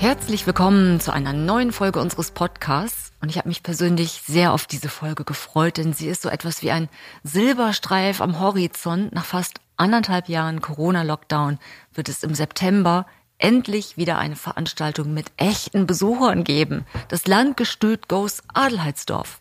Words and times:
Herzlich 0.00 0.46
willkommen 0.46 0.98
zu 0.98 1.12
einer 1.12 1.34
neuen 1.34 1.72
Folge 1.72 2.00
unseres 2.00 2.30
Podcasts. 2.30 3.12
Und 3.20 3.28
ich 3.28 3.36
habe 3.36 3.48
mich 3.48 3.62
persönlich 3.62 4.22
sehr 4.26 4.54
auf 4.54 4.66
diese 4.66 4.88
Folge 4.88 5.24
gefreut, 5.24 5.76
denn 5.76 5.92
sie 5.92 6.08
ist 6.08 6.22
so 6.22 6.30
etwas 6.30 6.62
wie 6.62 6.70
ein 6.70 6.88
Silberstreif 7.22 8.22
am 8.22 8.40
Horizont. 8.40 9.12
Nach 9.12 9.26
fast 9.26 9.60
anderthalb 9.76 10.30
Jahren 10.30 10.62
Corona-Lockdown 10.62 11.58
wird 11.92 12.08
es 12.08 12.22
im 12.22 12.34
September 12.34 13.04
endlich 13.36 13.98
wieder 13.98 14.16
eine 14.16 14.36
Veranstaltung 14.36 15.12
mit 15.12 15.32
echten 15.36 15.86
Besuchern 15.86 16.44
geben. 16.44 16.86
Das 17.08 17.26
Landgestüt 17.26 18.08
Goes 18.08 18.42
Adelheidsdorf. 18.54 19.40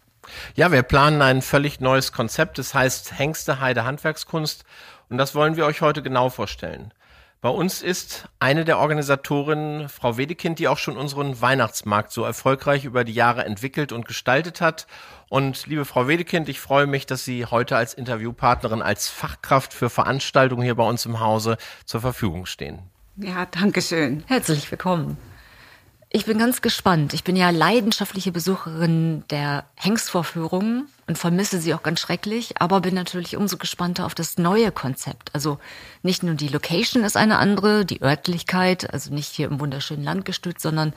Ja, 0.55 0.73
wir 0.73 0.83
planen 0.83 1.21
ein 1.21 1.41
völlig 1.41 1.79
neues 1.79 2.11
Konzept. 2.11 2.57
Das 2.57 2.73
heißt 2.73 3.17
Hengste 3.17 3.61
Heide 3.61 3.85
Handwerkskunst. 3.85 4.65
Und 5.07 5.19
das 5.19 5.35
wollen 5.35 5.55
wir 5.55 5.65
euch 5.65 5.79
heute 5.79 6.03
genau 6.03 6.29
vorstellen. 6.29 6.93
Bei 7.41 7.49
uns 7.49 7.81
ist 7.81 8.27
eine 8.39 8.65
der 8.65 8.79
Organisatorinnen 8.79 9.87
Frau 9.87 10.17
Wedekind, 10.17 10.59
die 10.59 10.67
auch 10.67 10.77
schon 10.77 10.97
unseren 10.97 11.39
Weihnachtsmarkt 11.39 12.11
so 12.11 12.25
erfolgreich 12.25 12.83
über 12.83 13.05
die 13.05 13.13
Jahre 13.13 13.45
entwickelt 13.45 13.93
und 13.93 14.05
gestaltet 14.05 14.59
hat. 14.59 14.87
Und 15.29 15.65
liebe 15.65 15.85
Frau 15.85 16.09
Wedekind, 16.09 16.49
ich 16.49 16.59
freue 16.59 16.85
mich, 16.85 17.05
dass 17.05 17.23
Sie 17.23 17.45
heute 17.45 17.77
als 17.77 17.93
Interviewpartnerin, 17.93 18.81
als 18.81 19.07
Fachkraft 19.07 19.73
für 19.73 19.89
Veranstaltungen 19.89 20.63
hier 20.63 20.75
bei 20.75 20.83
uns 20.83 21.05
im 21.05 21.21
Hause 21.21 21.57
zur 21.85 22.01
Verfügung 22.01 22.45
stehen. 22.45 22.79
Ja, 23.15 23.45
danke 23.45 23.81
schön. 23.81 24.25
Herzlich 24.27 24.69
willkommen. 24.69 25.17
Ich 26.11 26.25
bin 26.25 26.39
ganz 26.39 26.63
gespannt. 26.63 27.13
Ich 27.13 27.23
bin 27.23 27.35
ja 27.35 27.51
leidenschaftliche 27.51 28.31
Besucherin 28.31 29.23
der 29.29 29.65
Hengstvorführungen 29.75 30.87
und 31.05 31.19
vermisse 31.19 31.61
sie 31.61 31.71
auch 31.75 31.83
ganz 31.83 31.99
schrecklich, 31.99 32.59
aber 32.59 32.81
bin 32.81 32.95
natürlich 32.95 33.37
umso 33.37 33.57
gespannter 33.57 34.07
auf 34.07 34.15
das 34.15 34.39
neue 34.39 34.71
Konzept. 34.71 35.29
Also 35.35 35.59
nicht 36.01 36.23
nur 36.23 36.33
die 36.33 36.47
Location 36.47 37.03
ist 37.03 37.15
eine 37.15 37.37
andere, 37.37 37.85
die 37.85 38.01
Örtlichkeit, 38.01 38.91
also 38.91 39.13
nicht 39.13 39.35
hier 39.35 39.49
im 39.49 39.59
wunderschönen 39.59 40.03
Landgestüt, 40.03 40.59
sondern 40.59 40.93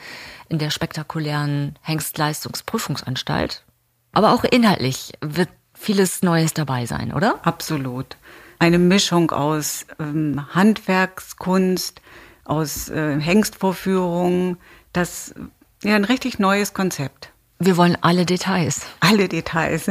in 0.49 0.59
der 0.59 0.71
spektakulären 0.71 1.79
Hengstleistungsprüfungsanstalt. 1.83 3.65
Aber 4.13 4.33
auch 4.33 4.45
inhaltlich 4.45 5.13
wird 5.21 5.51
vieles 5.75 6.23
Neues 6.23 6.55
dabei 6.55 6.87
sein, 6.87 7.13
oder? 7.13 7.39
Absolut. 7.43 8.17
Eine 8.59 8.79
Mischung 8.79 9.31
aus 9.31 9.85
ähm, 9.99 10.47
Handwerkskunst, 10.55 12.01
aus 12.45 12.89
äh, 12.89 13.21
Hengstvorführungen, 13.21 14.57
das 14.93 15.35
ja 15.83 15.97
ein 15.97 16.05
richtig 16.05 16.39
neues 16.39 16.75
Konzept. 16.75 17.33
Wir 17.65 17.77
wollen 17.77 17.97
alle 18.01 18.27
Details. 18.27 18.81
Alle 19.01 19.29
Details. 19.29 19.91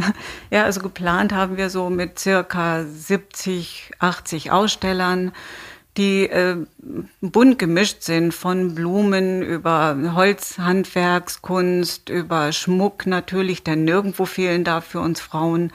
Ja, 0.50 0.66
also 0.66 0.82
geplant 0.82 1.32
haben 1.32 1.56
wir 1.56 1.70
so 1.70 1.90
mit 1.90 2.20
circa 2.20 2.84
70, 2.84 3.92
80 4.00 4.52
Ausstellern, 4.52 5.32
die 5.96 6.24
äh, 6.24 6.58
bunt 7.22 7.58
gemischt 7.58 8.02
sind, 8.02 8.34
von 8.34 8.76
Blumen 8.76 9.42
über 9.42 9.98
Holzhandwerkskunst, 10.14 12.10
über 12.10 12.52
Schmuck 12.52 13.06
natürlich, 13.06 13.64
der 13.64 13.78
nirgendwo 13.78 14.26
fehlen 14.26 14.66
darf 14.66 14.86
für 14.86 15.00
uns 15.00 15.22
Frauen, 15.22 15.72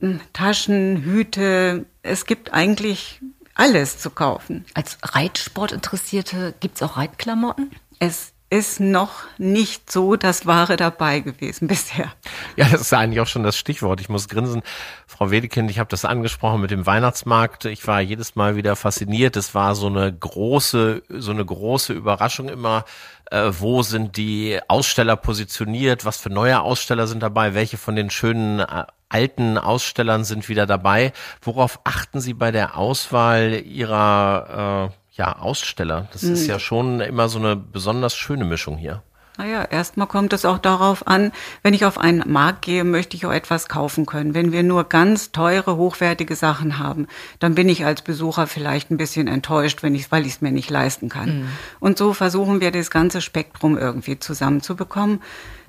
hm, 0.00 0.20
Taschen, 0.34 1.02
Hüte. 1.02 1.86
Es 2.02 2.26
gibt 2.26 2.52
eigentlich 2.52 3.22
alles 3.54 3.98
zu 3.98 4.10
kaufen. 4.10 4.66
Als 4.74 4.98
Reitsportinteressierte 5.02 6.54
gibt 6.60 6.76
es 6.76 6.82
auch 6.82 6.98
Reitklamotten? 6.98 7.70
Es 7.98 8.32
ist 8.48 8.78
noch 8.78 9.12
nicht 9.38 9.90
so 9.90 10.14
das 10.14 10.46
Wahre 10.46 10.76
dabei 10.76 11.20
gewesen 11.20 11.66
bisher. 11.68 12.12
Ja, 12.56 12.68
das 12.68 12.82
ist 12.82 12.92
eigentlich 12.92 13.20
auch 13.20 13.26
schon 13.26 13.42
das 13.42 13.56
Stichwort. 13.56 14.00
Ich 14.00 14.08
muss 14.08 14.28
grinsen. 14.28 14.62
Frau 15.06 15.30
Wedekind, 15.30 15.70
ich 15.70 15.78
habe 15.78 15.90
das 15.90 16.04
angesprochen 16.04 16.60
mit 16.60 16.70
dem 16.70 16.86
Weihnachtsmarkt. 16.86 17.64
Ich 17.64 17.86
war 17.86 18.00
jedes 18.00 18.36
Mal 18.36 18.56
wieder 18.56 18.76
fasziniert. 18.76 19.36
Es 19.36 19.54
war 19.54 19.74
so 19.74 19.88
eine 19.88 20.12
große, 20.12 21.02
so 21.08 21.30
eine 21.30 21.44
große 21.44 21.92
Überraschung 21.92 22.48
immer. 22.48 22.84
Äh, 23.30 23.50
wo 23.58 23.82
sind 23.82 24.16
die 24.16 24.60
Aussteller 24.68 25.16
positioniert? 25.16 26.04
Was 26.04 26.18
für 26.18 26.30
neue 26.30 26.60
Aussteller 26.60 27.08
sind 27.08 27.22
dabei? 27.22 27.54
Welche 27.54 27.76
von 27.76 27.96
den 27.96 28.10
schönen 28.10 28.60
äh, 28.60 28.84
alten 29.08 29.58
Ausstellern 29.58 30.24
sind 30.24 30.48
wieder 30.48 30.66
dabei? 30.66 31.12
Worauf 31.42 31.80
achten 31.84 32.20
Sie 32.20 32.34
bei 32.34 32.52
der 32.52 32.76
Auswahl 32.76 33.62
Ihrer 33.64 34.92
äh, 34.92 35.05
ja, 35.16 35.38
Aussteller. 35.38 36.08
Das 36.12 36.22
ist 36.22 36.42
hm. 36.42 36.48
ja 36.48 36.58
schon 36.58 37.00
immer 37.00 37.28
so 37.28 37.38
eine 37.38 37.56
besonders 37.56 38.14
schöne 38.16 38.44
Mischung 38.44 38.76
hier. 38.76 39.02
Naja, 39.38 39.64
erstmal 39.64 40.06
kommt 40.06 40.32
es 40.32 40.46
auch 40.46 40.58
darauf 40.58 41.06
an, 41.06 41.30
wenn 41.62 41.74
ich 41.74 41.84
auf 41.84 41.98
einen 41.98 42.22
Markt 42.26 42.62
gehe, 42.62 42.84
möchte 42.84 43.16
ich 43.16 43.26
auch 43.26 43.32
etwas 43.32 43.68
kaufen 43.68 44.06
können. 44.06 44.32
Wenn 44.32 44.50
wir 44.50 44.62
nur 44.62 44.84
ganz 44.84 45.30
teure, 45.30 45.76
hochwertige 45.76 46.36
Sachen 46.36 46.78
haben, 46.78 47.06
dann 47.38 47.54
bin 47.54 47.68
ich 47.68 47.84
als 47.84 48.00
Besucher 48.00 48.46
vielleicht 48.46 48.90
ein 48.90 48.96
bisschen 48.96 49.28
enttäuscht, 49.28 49.82
wenn 49.82 49.94
ich, 49.94 50.10
weil 50.10 50.24
ich 50.24 50.34
es 50.34 50.40
mir 50.40 50.52
nicht 50.52 50.70
leisten 50.70 51.10
kann. 51.10 51.40
Mhm. 51.40 51.48
Und 51.80 51.98
so 51.98 52.14
versuchen 52.14 52.62
wir 52.62 52.70
das 52.70 52.90
ganze 52.90 53.20
Spektrum 53.20 53.76
irgendwie 53.76 54.18
zusammenzubekommen, 54.18 55.22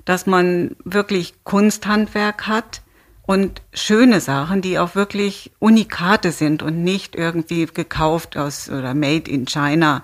dass 0.06 0.24
man 0.24 0.74
wirklich 0.84 1.34
Kunsthandwerk 1.44 2.46
hat, 2.46 2.80
und 3.28 3.60
schöne 3.74 4.22
Sachen, 4.22 4.62
die 4.62 4.78
auch 4.78 4.94
wirklich 4.94 5.52
Unikate 5.58 6.32
sind 6.32 6.62
und 6.62 6.82
nicht 6.82 7.14
irgendwie 7.14 7.66
gekauft 7.66 8.38
aus 8.38 8.70
oder 8.70 8.94
made 8.94 9.30
in 9.30 9.44
China, 9.44 10.02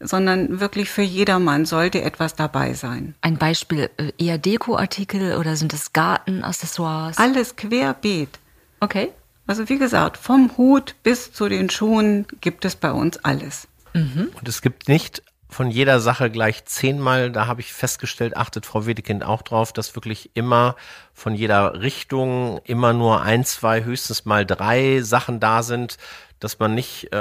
sondern 0.00 0.58
wirklich 0.58 0.90
für 0.90 1.02
jedermann 1.02 1.64
sollte 1.64 2.02
etwas 2.02 2.34
dabei 2.34 2.74
sein. 2.74 3.14
Ein 3.20 3.38
Beispiel, 3.38 3.88
äh, 3.98 4.10
eher 4.18 4.38
Dekoartikel 4.38 5.36
oder 5.36 5.54
sind 5.54 5.72
es 5.74 5.92
Gartenaccessoires? 5.92 7.18
Alles 7.18 7.54
querbeet. 7.54 8.40
Okay. 8.80 9.10
Also 9.46 9.68
wie 9.68 9.78
gesagt, 9.78 10.16
vom 10.16 10.56
Hut 10.56 10.96
bis 11.04 11.32
zu 11.32 11.48
den 11.48 11.70
Schuhen 11.70 12.26
gibt 12.40 12.64
es 12.64 12.74
bei 12.74 12.90
uns 12.90 13.18
alles. 13.18 13.68
Mhm. 13.94 14.30
Und 14.34 14.48
es 14.48 14.60
gibt 14.60 14.88
nicht 14.88 15.22
von 15.56 15.70
jeder 15.70 16.00
Sache 16.00 16.30
gleich 16.30 16.66
zehnmal. 16.66 17.32
Da 17.32 17.46
habe 17.46 17.62
ich 17.62 17.72
festgestellt, 17.72 18.36
achtet 18.36 18.66
Frau 18.66 18.84
Wedekind 18.84 19.24
auch 19.24 19.40
drauf, 19.40 19.72
dass 19.72 19.94
wirklich 19.94 20.32
immer 20.34 20.76
von 21.14 21.34
jeder 21.34 21.80
Richtung 21.80 22.60
immer 22.64 22.92
nur 22.92 23.22
ein, 23.22 23.42
zwei, 23.42 23.82
höchstens 23.82 24.26
mal 24.26 24.44
drei 24.44 25.00
Sachen 25.00 25.40
da 25.40 25.62
sind, 25.62 25.96
dass 26.40 26.58
man 26.58 26.74
nicht 26.74 27.10
äh, 27.10 27.16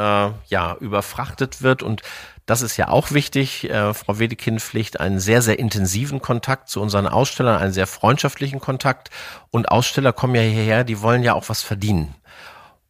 ja 0.47 0.75
überfrachtet 0.81 1.61
wird 1.61 1.81
und 1.81 2.01
das 2.45 2.61
ist 2.61 2.75
ja 2.75 2.89
auch 2.89 3.11
wichtig. 3.11 3.69
Äh, 3.69 3.93
Frau 3.93 4.19
Wedekind 4.19 4.61
pflegt 4.61 4.99
einen 4.99 5.21
sehr, 5.21 5.41
sehr 5.41 5.57
intensiven 5.57 6.21
Kontakt 6.21 6.67
zu 6.67 6.81
unseren 6.81 7.07
Ausstellern, 7.07 7.61
einen 7.61 7.73
sehr 7.73 7.87
freundschaftlichen 7.87 8.59
Kontakt. 8.59 9.11
Und 9.49 9.71
Aussteller 9.71 10.11
kommen 10.11 10.35
ja 10.35 10.41
hierher, 10.41 10.83
die 10.83 11.01
wollen 11.01 11.23
ja 11.23 11.33
auch 11.33 11.47
was 11.47 11.63
verdienen. 11.63 12.13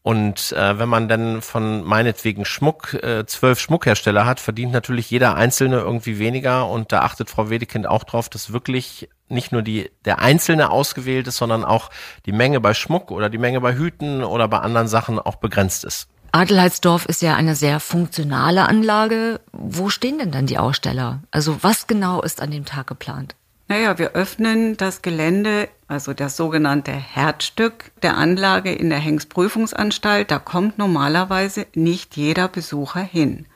Und 0.05 0.51
äh, 0.51 0.77
wenn 0.77 0.87
man 0.87 1.07
dann 1.09 1.41
von 1.41 1.83
meinetwegen 1.83 2.45
Schmuck 2.45 2.93
äh, 2.93 3.25
zwölf 3.25 3.59
Schmuckhersteller 3.59 4.27
hat, 4.27 4.39
verdient 4.39 4.71
natürlich 4.71 5.09
jeder 5.09 5.33
Einzelne 5.33 5.77
irgendwie 5.77 6.19
weniger. 6.19 6.69
Und 6.69 6.91
da 6.91 6.99
achtet 6.99 7.31
Frau 7.31 7.49
Wedekind 7.49 7.87
auch 7.87 8.03
drauf, 8.03 8.29
dass 8.29 8.53
wirklich 8.53 9.09
nicht 9.29 9.51
nur 9.51 9.63
die, 9.63 9.89
der 10.05 10.19
Einzelne 10.19 10.69
ausgewählt 10.69 11.25
ist, 11.25 11.37
sondern 11.37 11.65
auch 11.65 11.89
die 12.27 12.33
Menge 12.33 12.59
bei 12.59 12.75
Schmuck 12.75 13.09
oder 13.09 13.31
die 13.31 13.39
Menge 13.39 13.61
bei 13.61 13.73
Hüten 13.73 14.23
oder 14.23 14.47
bei 14.47 14.59
anderen 14.59 14.87
Sachen 14.87 15.17
auch 15.17 15.37
begrenzt 15.37 15.83
ist. 15.83 16.07
Adelheidsdorf 16.33 17.07
ist 17.07 17.23
ja 17.23 17.35
eine 17.35 17.55
sehr 17.55 17.79
funktionale 17.79 18.69
Anlage. 18.69 19.39
Wo 19.53 19.89
stehen 19.89 20.19
denn 20.19 20.31
dann 20.31 20.45
die 20.45 20.59
Aussteller? 20.59 21.23
Also 21.31 21.63
was 21.63 21.87
genau 21.87 22.21
ist 22.21 22.43
an 22.43 22.51
dem 22.51 22.65
Tag 22.65 22.85
geplant? 22.85 23.35
Naja, 23.67 23.97
wir 23.97 24.11
öffnen 24.11 24.77
das 24.77 25.01
Gelände, 25.01 25.69
also 25.87 26.13
das 26.13 26.37
sogenannte 26.37 26.91
Herzstück 26.91 27.91
der 28.03 28.15
Anlage 28.15 28.71
in 28.71 28.89
der 28.89 28.99
Hengstprüfungsanstalt. 28.99 30.29
Da 30.29 30.37
kommt 30.37 30.77
normalerweise 30.77 31.65
nicht 31.73 32.15
jeder 32.15 32.47
Besucher 32.47 33.01
hin. 33.01 33.47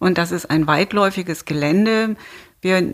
Und 0.00 0.18
das 0.18 0.32
ist 0.32 0.50
ein 0.50 0.66
weitläufiges 0.66 1.44
Gelände. 1.44 2.16
Wir 2.60 2.92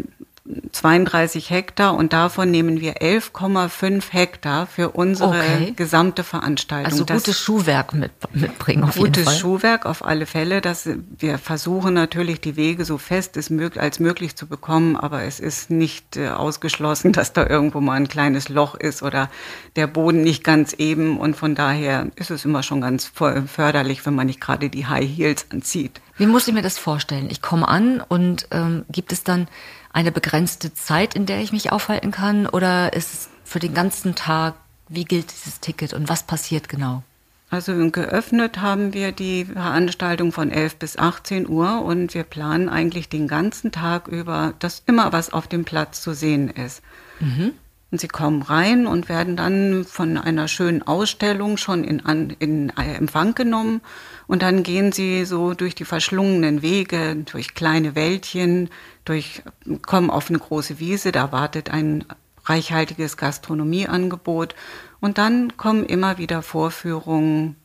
32 0.73 1.51
Hektar 1.51 1.95
und 1.95 2.13
davon 2.13 2.51
nehmen 2.51 2.81
wir 2.81 2.99
11,5 2.99 4.05
Hektar 4.11 4.67
für 4.67 4.91
unsere 4.91 5.31
okay. 5.31 5.73
gesamte 5.77 6.25
Veranstaltung. 6.25 6.91
Also 6.91 7.05
gutes 7.05 7.25
das 7.25 7.39
Schuhwerk 7.39 7.93
mit, 7.93 8.13
mitbringen 8.33 8.85
auf 8.85 8.97
jeden 8.97 9.15
Fall. 9.15 9.25
Gutes 9.25 9.39
Schuhwerk 9.39 9.87
auf 9.87 10.05
alle 10.05 10.27
Fälle. 10.27 10.61
Dass 10.61 10.89
wir 11.19 11.39
versuchen 11.39 11.95
natürlich 11.95 12.41
die 12.41 12.57
Wege 12.57 12.85
so 12.85 12.99
fest 12.99 13.39
als 13.77 14.01
möglich 14.01 14.37
zu 14.37 14.47
bekommen, 14.47 14.97
aber 14.97 15.23
es 15.23 15.41
ist 15.41 15.71
nicht 15.71 16.17
äh, 16.17 16.29
ausgeschlossen, 16.29 17.13
dass 17.19 17.33
da 17.33 17.47
irgendwo 17.47 17.81
mal 17.81 17.95
ein 17.95 18.09
kleines 18.09 18.49
Loch 18.49 18.75
ist 18.75 19.03
oder 19.03 19.31
der 19.77 19.87
Boden 19.87 20.23
nicht 20.23 20.45
ganz 20.45 20.73
eben 20.73 21.19
und 21.19 21.37
von 21.37 21.55
daher 21.55 22.09
ist 22.17 22.31
es 22.31 22.45
immer 22.45 22.63
schon 22.63 22.81
ganz 22.81 23.11
förderlich, 23.47 24.07
wenn 24.07 24.15
man 24.15 24.27
nicht 24.27 24.41
gerade 24.41 24.71
die 24.71 24.87
High 24.87 25.09
Heels 25.09 25.47
anzieht. 25.51 26.01
Wie 26.17 26.27
muss 26.27 26.49
ich 26.49 26.55
mir 26.55 26.63
das 26.63 26.79
vorstellen? 26.79 27.29
Ich 27.31 27.43
komme 27.43 27.69
an 27.69 28.03
und 28.07 28.49
ähm, 28.51 28.85
gibt 28.91 29.13
es 29.13 29.23
dann 29.23 29.47
eine 29.93 30.13
begrenzte 30.13 30.75
Zeit, 30.75 31.15
in 31.15 31.27
der 31.27 31.41
ich 31.41 31.53
mich 31.53 31.73
aufhalten 31.73 32.11
kann? 32.11 32.47
Oder 32.47 32.93
ist 32.93 33.15
es 33.15 33.29
für 33.45 33.59
den 33.59 33.75
ganzen 33.75 34.15
Tag, 34.15 34.55
wie 34.89 35.05
gilt 35.05 35.33
dieses 35.33 35.61
Ticket 35.61 35.93
und 35.93 36.09
was 36.09 36.23
passiert 36.23 36.69
genau? 36.69 37.03
Also 37.51 37.73
geöffnet 37.91 38.61
haben 38.61 38.93
wir 38.93 39.13
die 39.13 39.47
Veranstaltung 39.47 40.33
von 40.33 40.51
11 40.51 40.77
bis 40.77 40.99
18 40.99 41.49
Uhr 41.49 41.83
und 41.83 42.13
wir 42.13 42.25
planen 42.25 42.69
eigentlich 42.69 43.09
den 43.09 43.27
ganzen 43.27 43.73
Tag 43.73 44.07
über, 44.07 44.53
dass 44.59 44.83
immer 44.87 45.13
was 45.13 45.33
auf 45.33 45.47
dem 45.47 45.65
Platz 45.65 46.03
zu 46.03 46.13
sehen 46.13 46.51
ist. 46.51 46.83
Mhm. 47.21 47.53
Und 47.91 48.01
sie 48.03 48.09
kommen 48.09 48.43
rein 48.43 48.87
und 48.87 49.09
werden 49.09 49.35
dann 49.35 49.85
von 49.85 50.19
einer 50.19 50.47
schönen 50.47 50.83
Ausstellung 50.83 51.57
schon 51.57 51.85
in, 51.85 52.01
in 52.39 52.71
Empfang 52.77 53.35
genommen. 53.35 53.81
Und 54.27 54.43
dann 54.43 54.63
gehen 54.63 54.93
sie 54.93 55.25
so 55.25 55.55
durch 55.55 55.75
die 55.75 55.87
verschlungenen 55.87 56.61
Wege, 56.61 57.17
durch 57.17 57.55
kleine 57.55 57.95
Wäldchen, 57.95 58.69
durch, 59.07 59.43
kommen 59.81 60.11
auf 60.11 60.29
eine 60.29 60.39
große 60.39 60.79
Wiese, 60.79 61.13
da 61.13 61.33
wartet 61.33 61.71
ein 61.71 62.05
reichhaltiges 62.45 63.17
Gastronomieangebot. 63.17 64.55
Und 65.01 65.17
dann 65.17 65.57
kommen 65.57 65.87
immer 65.87 66.19
wieder 66.19 66.43
Vorführungen. 66.43 67.57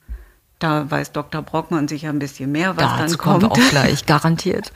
Da 0.60 0.90
weiß 0.90 1.12
Dr. 1.12 1.42
Brockmann 1.42 1.90
sicher 1.90 2.10
ein 2.10 2.20
bisschen 2.20 2.50
mehr, 2.52 2.78
was 2.78 2.84
Dazu 2.84 2.98
dann 2.98 3.08
kommt. 3.08 3.20
kommen 3.20 3.42
wir 3.42 3.52
auch 3.52 3.70
gleich, 3.70 4.06
garantiert. 4.06 4.72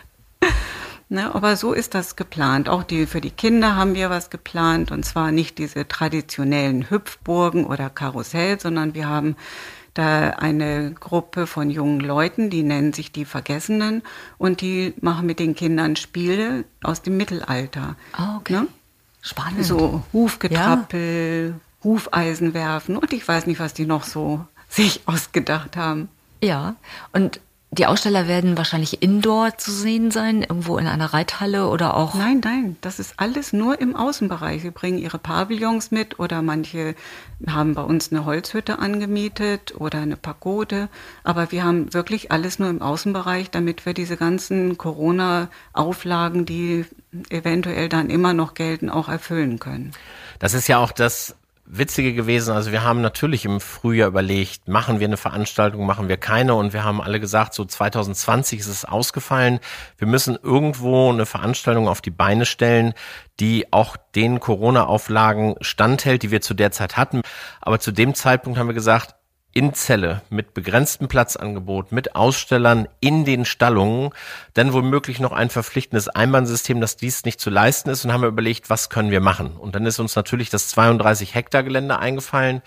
Ne, 1.10 1.34
aber 1.34 1.56
so 1.56 1.72
ist 1.72 1.94
das 1.96 2.18
geplant. 2.18 2.68
Auch 2.68 2.84
die, 2.84 3.06
für 3.06 3.22
die 3.22 3.32
Kinder 3.32 3.76
haben 3.78 3.96
wir 3.96 4.10
was 4.10 4.30
geplant. 4.30 4.92
Und 4.92 5.06
zwar 5.06 5.32
nicht 5.32 5.58
diese 5.58 5.88
traditionellen 5.88 6.90
Hüpfburgen 6.90 7.66
oder 7.66 7.90
Karussell, 7.90 8.60
sondern 8.60 8.94
wir 8.94 9.08
haben 9.08 9.38
da 9.94 10.32
eine 10.32 10.92
Gruppe 10.92 11.48
von 11.48 11.70
jungen 11.70 12.02
Leuten, 12.02 12.50
die 12.50 12.62
nennen 12.62 12.92
sich 12.92 13.14
die 13.14 13.24
Vergessenen. 13.24 14.04
Und 14.38 14.60
die 14.60 14.94
machen 15.00 15.26
mit 15.26 15.40
den 15.40 15.56
Kindern 15.56 15.96
Spiele 15.96 16.66
aus 16.84 17.02
dem 17.02 17.16
Mittelalter. 17.16 17.96
Ah, 18.12 18.38
okay. 18.38 18.54
Ne? 18.54 18.68
Spannend. 19.22 19.66
So 19.66 20.04
Hufgetrappel, 20.12 21.56
ja. 21.56 21.60
Hufeisen 21.84 22.54
werfen 22.54 22.98
und 22.98 23.14
ich 23.14 23.26
weiß 23.28 23.46
nicht, 23.48 23.60
was 23.60 23.74
die 23.74 23.86
noch 23.86 24.04
so 24.04 24.46
sich 24.68 25.02
ausgedacht 25.06 25.78
haben. 25.78 26.10
Ja, 26.42 26.76
und 27.14 27.40
die 27.78 27.86
Aussteller 27.86 28.28
werden 28.28 28.58
wahrscheinlich 28.58 29.02
indoor 29.04 29.58
zu 29.58 29.72
sehen 29.72 30.12
sein, 30.12 30.42
irgendwo 30.42 30.78
in 30.78 30.88
einer 30.88 31.14
Reithalle 31.14 31.68
oder 31.68 31.96
auch. 31.96 32.16
Nein, 32.16 32.42
nein, 32.44 32.78
das 32.82 33.00
ist 33.00 33.14
alles 33.18 33.54
nur 33.54 33.80
im 33.80 33.96
Außenbereich. 33.96 34.64
Sie 34.64 34.72
bringen 34.72 34.98
ihre 34.98 35.20
Pavillons 35.20 35.92
mit 35.92 36.20
oder 36.20 36.42
manche 36.42 36.96
haben 37.46 37.76
bei 37.76 37.84
uns 37.84 38.12
eine 38.12 38.26
Holzhütte 38.26 38.80
angemietet 38.80 39.76
oder 39.78 40.00
eine 40.00 40.18
Pagode. 40.18 40.90
Aber 41.24 41.52
wir 41.52 41.64
haben 41.64 41.94
wirklich 41.94 42.32
alles 42.32 42.58
nur 42.58 42.70
im 42.70 42.82
Außenbereich, 42.82 43.52
damit 43.52 43.86
wir 43.86 43.94
diese 43.94 44.18
ganzen 44.18 44.78
Corona-Auflagen, 44.78 46.46
die 46.46 46.86
eventuell 47.30 47.90
dann 47.90 48.10
immer 48.10 48.34
noch 48.34 48.54
gelten, 48.54 48.90
auch 48.90 49.10
erfüllen 49.10 49.60
können. 49.60 49.92
Das 50.40 50.54
ist 50.54 50.68
ja 50.68 50.80
auch 50.80 50.92
das, 50.92 51.36
Witzige 51.70 52.14
gewesen. 52.14 52.54
Also 52.54 52.72
wir 52.72 52.84
haben 52.84 53.02
natürlich 53.02 53.44
im 53.44 53.60
Frühjahr 53.60 54.08
überlegt, 54.08 54.68
machen 54.68 55.00
wir 55.00 55.08
eine 55.08 55.18
Veranstaltung, 55.18 55.86
machen 55.86 56.08
wir 56.08 56.18
keine. 56.18 56.56
Und 56.56 56.74
wir 56.74 56.84
haben 56.84 57.02
alle 57.02 57.20
gesagt, 57.20 57.54
so 57.54 57.66
2020 57.66 58.60
ist 58.60 58.68
es 58.68 58.86
ausgefallen. 58.86 59.60
Wir 59.98 60.08
müssen 60.08 60.38
irgendwo 60.42 61.12
eine 61.12 61.26
Veranstaltung 61.26 61.88
auf 61.88 62.02
die 62.02 62.12
Beine 62.12 62.46
stellen, 62.46 62.94
die 63.40 63.72
auch 63.72 63.98
den 64.16 64.40
Corona-Auflagen 64.40 65.56
standhält, 65.62 66.24
die 66.24 66.32
wir 66.32 66.42
zu 66.42 66.54
der 66.54 66.72
Zeit 66.72 66.96
hatten. 66.96 67.22
Aber 67.62 67.80
zu 67.80 67.92
dem 67.92 68.14
Zeitpunkt 68.14 68.58
haben 68.58 68.68
wir 68.68 68.74
gesagt, 68.74 69.16
in 69.58 69.74
Zelle 69.74 70.22
mit 70.30 70.54
begrenztem 70.54 71.08
Platzangebot, 71.08 71.92
mit 71.92 72.16
Ausstellern 72.16 72.88
in 73.00 73.26
den 73.26 73.44
Stallungen, 73.44 74.12
dann 74.54 74.72
womöglich 74.72 75.20
noch 75.20 75.32
ein 75.32 75.50
verpflichtendes 75.50 76.10
Einbahnsystem, 76.10 76.80
dass 76.80 76.96
dies 76.96 77.26
nicht 77.26 77.42
zu 77.42 77.50
leisten 77.50 77.90
ist 77.90 78.06
und 78.06 78.14
haben 78.14 78.22
wir 78.22 78.28
überlegt, 78.28 78.70
was 78.70 78.92
können 78.92 79.10
wir 79.10 79.20
machen? 79.20 79.58
Und 79.58 79.74
dann 79.74 79.88
ist 79.88 79.98
uns 79.98 80.16
natürlich 80.16 80.52
das 80.52 80.70
32 80.70 81.34
Hektar 81.34 81.64
Gelände 81.64 81.98
eingefallen 81.98 82.62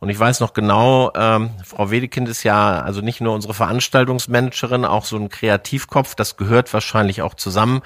und 0.00 0.10
ich 0.10 0.18
weiß 0.18 0.38
noch 0.38 0.52
genau, 0.52 1.10
ähm, 1.16 1.50
Frau 1.64 1.90
Wedekind 1.90 2.28
ist 2.28 2.44
ja 2.44 2.80
also 2.82 3.00
nicht 3.00 3.20
nur 3.20 3.34
unsere 3.34 3.52
Veranstaltungsmanagerin, 3.52 4.84
auch 4.84 5.04
so 5.04 5.16
ein 5.16 5.28
Kreativkopf, 5.28 6.14
das 6.14 6.36
gehört 6.36 6.72
wahrscheinlich 6.72 7.20
auch 7.20 7.34
zusammen. 7.34 7.80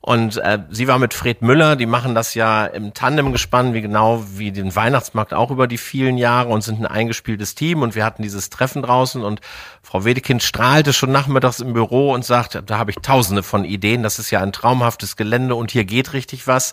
Und 0.00 0.38
äh, 0.38 0.60
sie 0.70 0.88
war 0.88 0.98
mit 0.98 1.12
Fred 1.12 1.42
Müller, 1.42 1.76
die 1.76 1.84
machen 1.84 2.14
das 2.14 2.32
ja 2.32 2.64
im 2.64 2.94
Tandem 2.94 3.32
gespannt, 3.32 3.74
wie 3.74 3.82
genau 3.82 4.24
wie 4.36 4.50
den 4.50 4.74
Weihnachtsmarkt 4.74 5.34
auch 5.34 5.50
über 5.50 5.66
die 5.66 5.76
vielen 5.76 6.16
Jahre 6.16 6.48
und 6.48 6.62
sind 6.62 6.80
ein 6.80 6.86
eingespieltes 6.86 7.54
Team 7.54 7.82
und 7.82 7.94
wir 7.94 8.04
hatten 8.06 8.22
dieses 8.22 8.48
Treffen 8.48 8.80
draußen 8.80 9.22
und 9.22 9.42
Frau 9.82 10.06
Wedekind 10.06 10.42
strahlte 10.42 10.94
schon 10.94 11.12
nachmittags 11.12 11.60
im 11.60 11.74
Büro 11.74 12.12
und 12.14 12.24
sagt, 12.24 12.62
da 12.64 12.78
habe 12.78 12.92
ich 12.92 12.96
tausende 13.02 13.42
von 13.42 13.66
Ideen, 13.66 14.02
das 14.02 14.18
ist 14.18 14.30
ja 14.30 14.40
ein 14.40 14.52
traumhaftes 14.52 15.16
Gelände 15.16 15.54
und 15.54 15.70
hier 15.70 15.84
geht 15.84 16.14
richtig 16.14 16.46
was. 16.46 16.72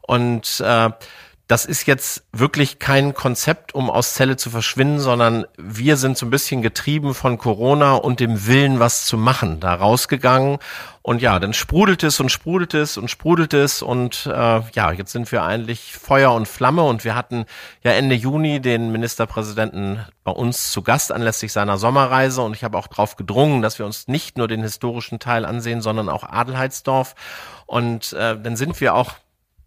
Und 0.00 0.60
äh, 0.66 0.90
das 1.48 1.64
ist 1.64 1.86
jetzt 1.86 2.24
wirklich 2.32 2.78
kein 2.78 3.14
Konzept, 3.14 3.74
um 3.74 3.90
aus 3.90 4.14
Zelle 4.14 4.36
zu 4.36 4.48
verschwinden, 4.48 5.00
sondern 5.00 5.44
wir 5.58 5.96
sind 5.96 6.16
so 6.16 6.24
ein 6.24 6.30
bisschen 6.30 6.62
getrieben 6.62 7.14
von 7.14 7.36
Corona 7.36 7.94
und 7.94 8.20
dem 8.20 8.46
Willen, 8.46 8.80
was 8.80 9.04
zu 9.06 9.18
machen, 9.18 9.60
da 9.60 9.74
rausgegangen. 9.74 10.58
Und 11.02 11.20
ja, 11.20 11.40
dann 11.40 11.52
sprudelt 11.52 12.04
es 12.04 12.20
und 12.20 12.30
sprudelt 12.30 12.74
es 12.74 12.96
und 12.96 13.10
sprudelt 13.10 13.54
es 13.54 13.82
und 13.82 14.24
äh, 14.26 14.60
ja, 14.72 14.92
jetzt 14.92 15.10
sind 15.10 15.32
wir 15.32 15.42
eigentlich 15.42 15.92
Feuer 15.94 16.32
und 16.32 16.46
Flamme 16.46 16.84
und 16.84 17.04
wir 17.04 17.16
hatten 17.16 17.44
ja 17.82 17.90
Ende 17.90 18.14
Juni 18.14 18.60
den 18.60 18.92
Ministerpräsidenten 18.92 20.06
bei 20.22 20.30
uns 20.30 20.70
zu 20.70 20.82
Gast 20.82 21.10
anlässlich 21.10 21.52
seiner 21.52 21.76
Sommerreise 21.76 22.40
und 22.42 22.54
ich 22.54 22.62
habe 22.62 22.78
auch 22.78 22.86
darauf 22.86 23.16
gedrungen, 23.16 23.62
dass 23.62 23.80
wir 23.80 23.86
uns 23.86 24.06
nicht 24.06 24.38
nur 24.38 24.46
den 24.46 24.62
historischen 24.62 25.18
Teil 25.18 25.44
ansehen, 25.44 25.80
sondern 25.80 26.08
auch 26.08 26.22
Adelheidsdorf. 26.22 27.16
Und 27.66 28.12
äh, 28.12 28.40
dann 28.40 28.54
sind 28.56 28.80
wir 28.80 28.94
auch 28.94 29.14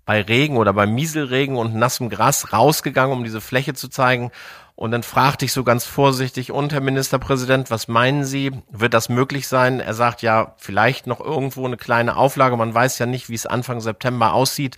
bei 0.06 0.22
Regen 0.22 0.58
oder 0.58 0.74
bei 0.74 0.86
Mieselregen 0.86 1.56
und 1.56 1.76
nassem 1.76 2.10
Gras 2.10 2.54
rausgegangen, 2.54 3.18
um 3.18 3.24
diese 3.24 3.42
Fläche 3.42 3.74
zu 3.74 3.90
zeigen. 3.90 4.32
Und 4.78 4.92
dann 4.92 5.04
fragte 5.04 5.46
ich 5.46 5.54
so 5.54 5.64
ganz 5.64 5.86
vorsichtig, 5.86 6.52
und 6.52 6.74
Herr 6.74 6.82
Ministerpräsident, 6.82 7.72
was 7.72 7.88
meinen 7.88 8.26
Sie? 8.26 8.52
Wird 8.70 8.94
das 8.94 9.08
möglich 9.08 9.48
sein? 9.48 9.80
Er 9.80 9.94
sagt 9.94 10.22
ja, 10.22 10.54
vielleicht 10.58 11.08
noch 11.08 11.22
irgendwo 11.22 11.66
eine 11.66 11.78
kleine 11.78 12.18
Auflage. 12.18 12.58
Man 12.58 12.74
weiß 12.74 13.00
ja 13.00 13.06
nicht, 13.06 13.30
wie 13.30 13.36
es 13.36 13.46
Anfang 13.46 13.80
September 13.80 14.34
aussieht. 14.34 14.76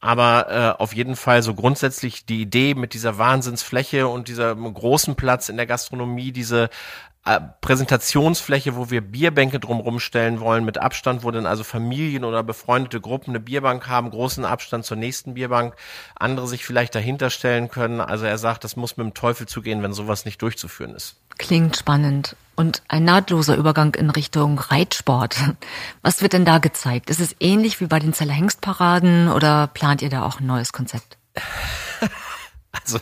Aber 0.00 0.76
äh, 0.78 0.80
auf 0.80 0.94
jeden 0.94 1.16
Fall 1.16 1.42
so 1.42 1.54
grundsätzlich 1.54 2.24
die 2.24 2.40
Idee 2.40 2.74
mit 2.74 2.94
dieser 2.94 3.18
Wahnsinnsfläche 3.18 4.06
und 4.06 4.28
dieser 4.28 4.54
großen 4.54 5.16
Platz 5.16 5.48
in 5.48 5.56
der 5.56 5.66
Gastronomie, 5.66 6.30
diese 6.30 6.70
Präsentationsfläche, 7.60 8.76
wo 8.76 8.90
wir 8.90 9.02
Bierbänke 9.02 9.60
drumherum 9.60 10.00
stellen 10.00 10.40
wollen, 10.40 10.64
mit 10.64 10.78
Abstand, 10.78 11.22
wo 11.22 11.30
dann 11.30 11.44
also 11.44 11.64
Familien 11.64 12.24
oder 12.24 12.42
befreundete 12.42 13.00
Gruppen 13.00 13.30
eine 13.32 13.40
Bierbank 13.40 13.88
haben, 13.88 14.10
großen 14.10 14.44
Abstand 14.44 14.86
zur 14.86 14.96
nächsten 14.96 15.34
Bierbank, 15.34 15.76
andere 16.18 16.48
sich 16.48 16.64
vielleicht 16.64 16.94
dahinter 16.94 17.28
stellen 17.28 17.68
können. 17.68 18.00
Also 18.00 18.24
er 18.24 18.38
sagt, 18.38 18.64
das 18.64 18.74
muss 18.74 18.96
mit 18.96 19.04
dem 19.04 19.14
Teufel 19.14 19.46
zugehen, 19.46 19.82
wenn 19.82 19.92
sowas 19.92 20.24
nicht 20.24 20.40
durchzuführen 20.40 20.94
ist. 20.94 21.16
Klingt 21.38 21.76
spannend. 21.76 22.36
Und 22.56 22.82
ein 22.88 23.04
nahtloser 23.04 23.56
Übergang 23.56 23.94
in 23.94 24.10
Richtung 24.10 24.58
Reitsport. 24.58 25.36
Was 26.02 26.22
wird 26.22 26.32
denn 26.32 26.44
da 26.44 26.58
gezeigt? 26.58 27.10
Ist 27.10 27.20
es 27.20 27.36
ähnlich 27.38 27.80
wie 27.80 27.86
bei 27.86 27.98
den 27.98 28.12
Zeller 28.12 28.34
Hengstparaden 28.34 29.28
oder 29.28 29.66
plant 29.66 30.02
ihr 30.02 30.10
da 30.10 30.24
auch 30.24 30.40
ein 30.40 30.46
neues 30.46 30.72
Konzept? 30.72 31.18
Also, 32.72 33.00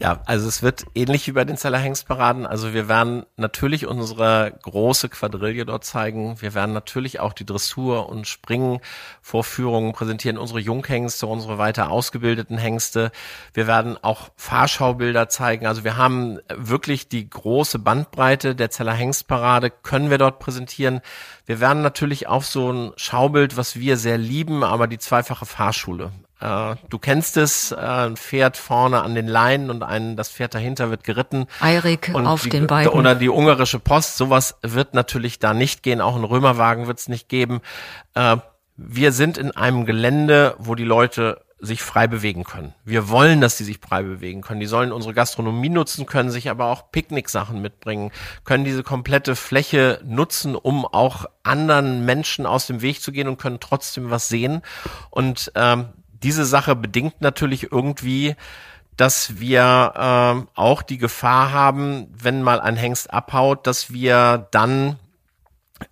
ja, 0.00 0.22
also 0.26 0.48
es 0.48 0.62
wird 0.62 0.84
ähnlich 0.94 1.26
wie 1.28 1.32
bei 1.32 1.44
den 1.44 1.56
Zeller 1.56 1.78
Hengstparaden. 1.78 2.46
Also 2.46 2.74
wir 2.74 2.88
werden 2.88 3.24
natürlich 3.36 3.86
unsere 3.86 4.58
große 4.62 5.08
Quadrille 5.08 5.64
dort 5.64 5.84
zeigen. 5.84 6.40
Wir 6.40 6.52
werden 6.52 6.72
natürlich 6.72 7.20
auch 7.20 7.32
die 7.32 7.46
Dressur- 7.46 8.08
und 8.08 8.26
Springvorführungen 8.26 9.92
präsentieren, 9.92 10.36
unsere 10.36 10.58
Junghengste, 10.58 11.28
unsere 11.28 11.58
weiter 11.58 11.90
ausgebildeten 11.90 12.58
Hengste. 12.58 13.12
Wir 13.54 13.68
werden 13.68 13.96
auch 14.02 14.30
Fahrschaubilder 14.36 15.28
zeigen. 15.28 15.66
Also 15.66 15.84
wir 15.84 15.96
haben 15.96 16.40
wirklich 16.52 17.08
die 17.08 17.30
große 17.30 17.78
Bandbreite 17.78 18.56
der 18.56 18.70
Zeller 18.70 18.94
Hengstparade 18.94 19.70
können 19.70 20.10
wir 20.10 20.18
dort 20.18 20.40
präsentieren. 20.40 21.02
Wir 21.46 21.60
werden 21.60 21.82
natürlich 21.82 22.26
auch 22.26 22.42
so 22.42 22.72
ein 22.72 22.92
Schaubild, 22.96 23.56
was 23.56 23.76
wir 23.78 23.96
sehr 23.96 24.18
lieben, 24.18 24.64
aber 24.64 24.88
die 24.88 24.98
zweifache 24.98 25.46
Fahrschule. 25.46 26.10
Äh, 26.40 26.76
du 26.88 26.98
kennst 26.98 27.36
es, 27.36 27.72
äh, 27.72 27.76
ein 27.76 28.16
Pferd 28.16 28.56
vorne 28.56 29.02
an 29.02 29.14
den 29.14 29.26
Leinen 29.26 29.70
und 29.70 29.82
ein, 29.82 30.16
das 30.16 30.30
Pferd 30.30 30.54
dahinter 30.54 30.90
wird 30.90 31.04
geritten. 31.04 31.46
Eirik 31.60 32.14
auf 32.14 32.42
die, 32.42 32.50
den 32.50 32.66
beiden. 32.66 32.92
Oder 32.92 33.14
die 33.14 33.28
ungarische 33.28 33.78
Post, 33.78 34.16
sowas 34.16 34.56
wird 34.62 34.94
natürlich 34.94 35.38
da 35.38 35.54
nicht 35.54 35.82
gehen, 35.82 36.00
auch 36.00 36.16
ein 36.16 36.24
Römerwagen 36.24 36.86
wird 36.86 36.98
es 36.98 37.08
nicht 37.08 37.28
geben. 37.28 37.60
Äh, 38.14 38.36
wir 38.76 39.12
sind 39.12 39.38
in 39.38 39.50
einem 39.56 39.86
Gelände, 39.86 40.54
wo 40.58 40.76
die 40.76 40.84
Leute 40.84 41.42
sich 41.60 41.82
frei 41.82 42.06
bewegen 42.06 42.44
können. 42.44 42.72
Wir 42.84 43.08
wollen, 43.08 43.40
dass 43.40 43.58
sie 43.58 43.64
sich 43.64 43.78
frei 43.78 44.04
bewegen 44.04 44.42
können. 44.42 44.60
Die 44.60 44.66
sollen 44.66 44.92
unsere 44.92 45.12
Gastronomie 45.12 45.68
nutzen, 45.70 46.06
können 46.06 46.30
sich 46.30 46.50
aber 46.50 46.66
auch 46.66 46.92
Picknicksachen 46.92 47.60
mitbringen, 47.60 48.12
können 48.44 48.64
diese 48.64 48.84
komplette 48.84 49.34
Fläche 49.34 50.00
nutzen, 50.04 50.54
um 50.54 50.86
auch 50.86 51.26
anderen 51.42 52.04
Menschen 52.04 52.46
aus 52.46 52.68
dem 52.68 52.80
Weg 52.80 53.02
zu 53.02 53.10
gehen 53.10 53.26
und 53.26 53.38
können 53.38 53.58
trotzdem 53.58 54.10
was 54.10 54.28
sehen. 54.28 54.62
Und 55.10 55.50
ähm, 55.56 55.88
diese 56.22 56.44
Sache 56.44 56.76
bedingt 56.76 57.20
natürlich 57.20 57.70
irgendwie, 57.72 58.36
dass 58.96 59.38
wir 59.38 59.92
äh, 59.94 60.50
auch 60.58 60.82
die 60.82 60.98
Gefahr 60.98 61.52
haben, 61.52 62.08
wenn 62.10 62.42
mal 62.42 62.60
ein 62.60 62.76
Hengst 62.76 63.12
abhaut, 63.12 63.66
dass 63.66 63.92
wir 63.92 64.48
dann 64.50 64.98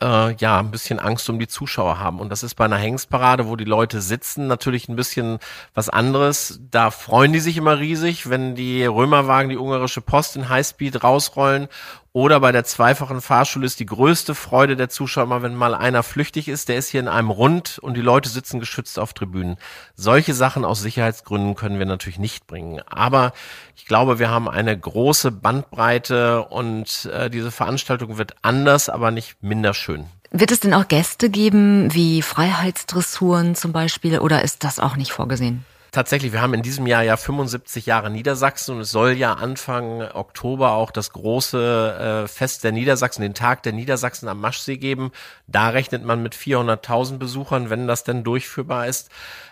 äh, 0.03 0.35
ja, 0.35 0.59
ein 0.59 0.71
bisschen 0.71 0.99
Angst 0.99 1.31
um 1.31 1.39
die 1.39 1.47
Zuschauer 1.47 1.99
haben. 1.99 2.21
Und 2.21 2.31
das 2.31 2.43
ist 2.43 2.55
bei 2.55 2.65
einer 2.65 2.77
Hengstparade, 2.77 3.47
wo 3.47 3.57
die 3.57 3.65
Leute 3.65 4.01
sitzen, 4.01 4.47
natürlich 4.47 4.89
ein 4.89 4.97
bisschen 4.97 5.39
was 5.75 5.89
anderes. 5.89 6.61
Da 6.71 6.91
freuen 6.91 7.33
die 7.33 7.41
sich 7.41 7.57
immer 7.57 7.79
riesig, 7.79 8.29
wenn 8.29 8.55
die 8.55 8.85
Römerwagen 8.85 9.51
die 9.51 9.57
ungarische 9.57 10.01
Post 10.01 10.37
in 10.37 10.49
Highspeed 10.49 11.03
rausrollen 11.03 11.69
oder 12.17 12.41
bei 12.41 12.51
der 12.51 12.65
zweifachen 12.65 13.21
Fahrschule 13.21 13.67
ist 13.67 13.79
die 13.79 13.85
größte 13.85 14.35
Freude 14.35 14.75
der 14.75 14.89
Zuschauer 14.89 15.25
immer, 15.25 15.43
wenn 15.43 15.55
mal 15.55 15.75
einer 15.75 16.03
flüchtig 16.03 16.49
ist, 16.49 16.71
der 16.71 16.79
ist 16.79 16.89
hier 16.89 17.01
in 17.01 17.09
einem 17.09 17.29
Rund 17.29 17.79
und 17.79 17.93
die 17.93 18.01
Leute 18.01 18.31
sitzen 18.31 18.59
geschützt 18.59 18.99
auf 18.99 19.13
Tribünen. 19.13 19.59
Solche 19.97 20.33
Sachen 20.33 20.65
aus 20.65 20.81
Sicherheitsgründen 20.81 21.57
können 21.57 21.79
wir 21.79 21.85
natürlich 21.85 22.19
nicht 22.19 22.47
bringen. 22.47 22.81
Aber 22.87 23.35
ich 23.77 23.85
glaube, 23.85 24.19
wir 24.19 24.31
haben 24.31 24.49
eine 24.49 24.79
große 24.79 25.31
Bandbreite 25.31 26.47
und 26.47 27.05
äh, 27.13 27.29
diese 27.29 27.51
Veranstaltung 27.51 28.17
wird 28.17 28.35
anders, 28.41 28.89
aber 28.89 29.11
nicht 29.11 29.43
minder 29.43 29.75
schön. 29.75 30.07
Wird 30.31 30.53
es 30.53 30.61
denn 30.61 30.73
auch 30.73 30.89
Gäste 30.89 31.29
geben, 31.29 31.93
wie 31.93 32.23
Freiheitsdressuren 32.23 33.55
zum 33.55 33.73
Beispiel, 33.73 34.21
oder 34.21 34.43
ist 34.43 34.65
das 34.65 34.81
auch 34.81 34.97
nicht 34.97 35.13
vorgesehen? 35.13 35.67
Tatsächlich, 35.97 36.33
wir 36.33 36.43
haben 36.43 36.53
in 36.53 36.61
diesem 36.61 36.87
Jahr 36.87 37.03
ja 37.03 37.17
75 37.17 37.87
Jahre 37.87 38.11
Niedersachsen 38.11 38.75
und 38.75 38.83
es 38.83 38.91
soll 38.91 39.13
ja 39.13 39.33
Anfang 39.33 40.03
Oktober 40.03 40.73
auch 40.73 40.91
das 40.91 41.11
große 41.11 42.25
äh, 42.25 42.29
Fest 42.29 42.65
der 42.65 42.73
Niedersachsen, 42.73 43.23
den 43.23 43.33
Tag 43.33 43.63
der 43.63 43.73
Niedersachsen 43.73 44.29
am 44.29 44.39
Maschsee 44.39 44.77
geben. 44.77 45.11
Da 45.47 45.71
rechnet 45.71 46.05
man 46.05 46.23
mit 46.23 46.35
400.000 46.35 47.17
Besuchern, 47.17 47.71
wenn 47.71 47.89
das 47.89 48.05
denn 48.05 48.25
durchführbar 48.25 48.87
ist. 48.87 49.09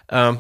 Äh, 0.09 0.35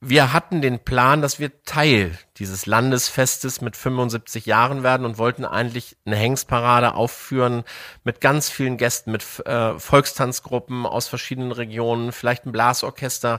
wir 0.00 0.32
hatten 0.32 0.62
den 0.62 0.80
Plan, 0.80 1.20
dass 1.20 1.38
wir 1.38 1.62
Teil 1.64 2.18
dieses 2.38 2.64
Landesfestes 2.64 3.60
mit 3.60 3.76
75 3.76 4.46
Jahren 4.46 4.82
werden 4.82 5.04
und 5.04 5.18
wollten 5.18 5.44
eigentlich 5.44 5.96
eine 6.06 6.16
Hengstparade 6.16 6.94
aufführen 6.94 7.62
mit 8.04 8.22
ganz 8.22 8.48
vielen 8.48 8.78
Gästen, 8.78 9.12
mit 9.12 9.24
äh, 9.46 9.78
Volkstanzgruppen 9.78 10.86
aus 10.86 11.08
verschiedenen 11.08 11.52
Regionen, 11.52 12.10
vielleicht 12.10 12.46
ein 12.46 12.52
Blasorchester. 12.52 13.38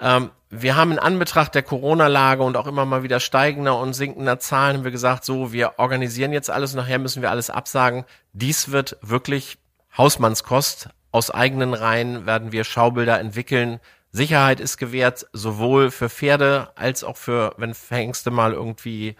Ähm, 0.00 0.30
wir 0.50 0.76
haben 0.76 0.92
in 0.92 0.98
Anbetracht 0.98 1.54
der 1.54 1.62
Corona-Lage 1.62 2.42
und 2.42 2.56
auch 2.56 2.66
immer 2.66 2.86
mal 2.86 3.02
wieder 3.02 3.20
steigender 3.20 3.78
und 3.78 3.92
sinkender 3.92 4.38
Zahlen 4.38 4.78
haben 4.78 4.84
wir 4.84 4.90
gesagt, 4.90 5.24
so, 5.24 5.52
wir 5.52 5.78
organisieren 5.78 6.32
jetzt 6.32 6.50
alles, 6.50 6.74
nachher 6.74 6.98
müssen 6.98 7.20
wir 7.20 7.30
alles 7.30 7.50
absagen. 7.50 8.04
Dies 8.32 8.70
wird 8.70 8.96
wirklich 9.02 9.58
Hausmannskost. 9.96 10.88
Aus 11.10 11.30
eigenen 11.30 11.74
Reihen 11.74 12.26
werden 12.26 12.52
wir 12.52 12.64
Schaubilder 12.64 13.18
entwickeln. 13.18 13.80
Sicherheit 14.10 14.60
ist 14.60 14.78
gewährt, 14.78 15.26
sowohl 15.32 15.90
für 15.90 16.08
Pferde 16.08 16.70
als 16.76 17.04
auch 17.04 17.16
für, 17.16 17.54
wenn 17.58 17.74
Hengste 17.90 18.30
mal 18.30 18.52
irgendwie 18.52 19.16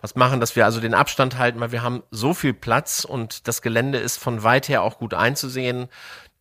was 0.00 0.14
machen, 0.14 0.40
dass 0.40 0.56
wir 0.56 0.64
also 0.64 0.80
den 0.80 0.94
Abstand 0.94 1.36
halten, 1.36 1.60
weil 1.60 1.72
wir 1.72 1.82
haben 1.82 2.02
so 2.10 2.32
viel 2.32 2.54
Platz 2.54 3.04
und 3.04 3.48
das 3.48 3.60
Gelände 3.60 3.98
ist 3.98 4.18
von 4.18 4.42
weit 4.42 4.68
her 4.68 4.82
auch 4.82 4.98
gut 4.98 5.14
einzusehen 5.14 5.88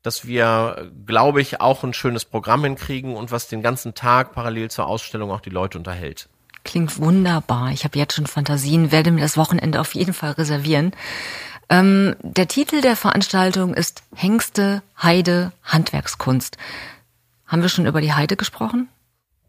dass 0.02 0.26
wir, 0.26 0.92
glaube 1.06 1.42
ich, 1.42 1.62
auch 1.62 1.84
ein 1.84 1.94
schönes 1.94 2.26
Programm 2.26 2.64
hinkriegen 2.64 3.16
und 3.16 3.32
was 3.32 3.48
den 3.48 3.62
ganzen 3.62 3.94
Tag 3.96 4.34
parallel 4.34 4.72
zur 4.72 4.88
Ausstellung 4.88 5.32
auch 5.32 5.42
die 5.42 5.50
Leute 5.50 5.78
unterhält. 5.78 6.30
Klingt 6.64 6.98
wunderbar. 7.00 7.72
Ich 7.72 7.84
habe 7.84 7.98
jetzt 7.98 8.16
schon 8.16 8.28
Fantasien, 8.28 8.92
werde 8.92 9.12
mir 9.12 9.22
das 9.22 9.38
Wochenende 9.38 9.80
auf 9.80 9.96
jeden 9.96 10.14
Fall 10.14 10.32
reservieren. 10.32 10.94
Ähm, 11.70 12.16
der 12.22 12.48
Titel 12.48 12.82
der 12.82 12.96
Veranstaltung 12.96 13.74
ist 13.74 14.04
Hengste, 14.16 14.82
Heide, 15.02 15.52
Handwerkskunst. 15.64 16.58
Haben 17.46 17.62
wir 17.62 17.70
schon 17.70 17.86
über 17.86 18.02
die 18.02 18.14
Heide 18.14 18.36
gesprochen? 18.36 18.90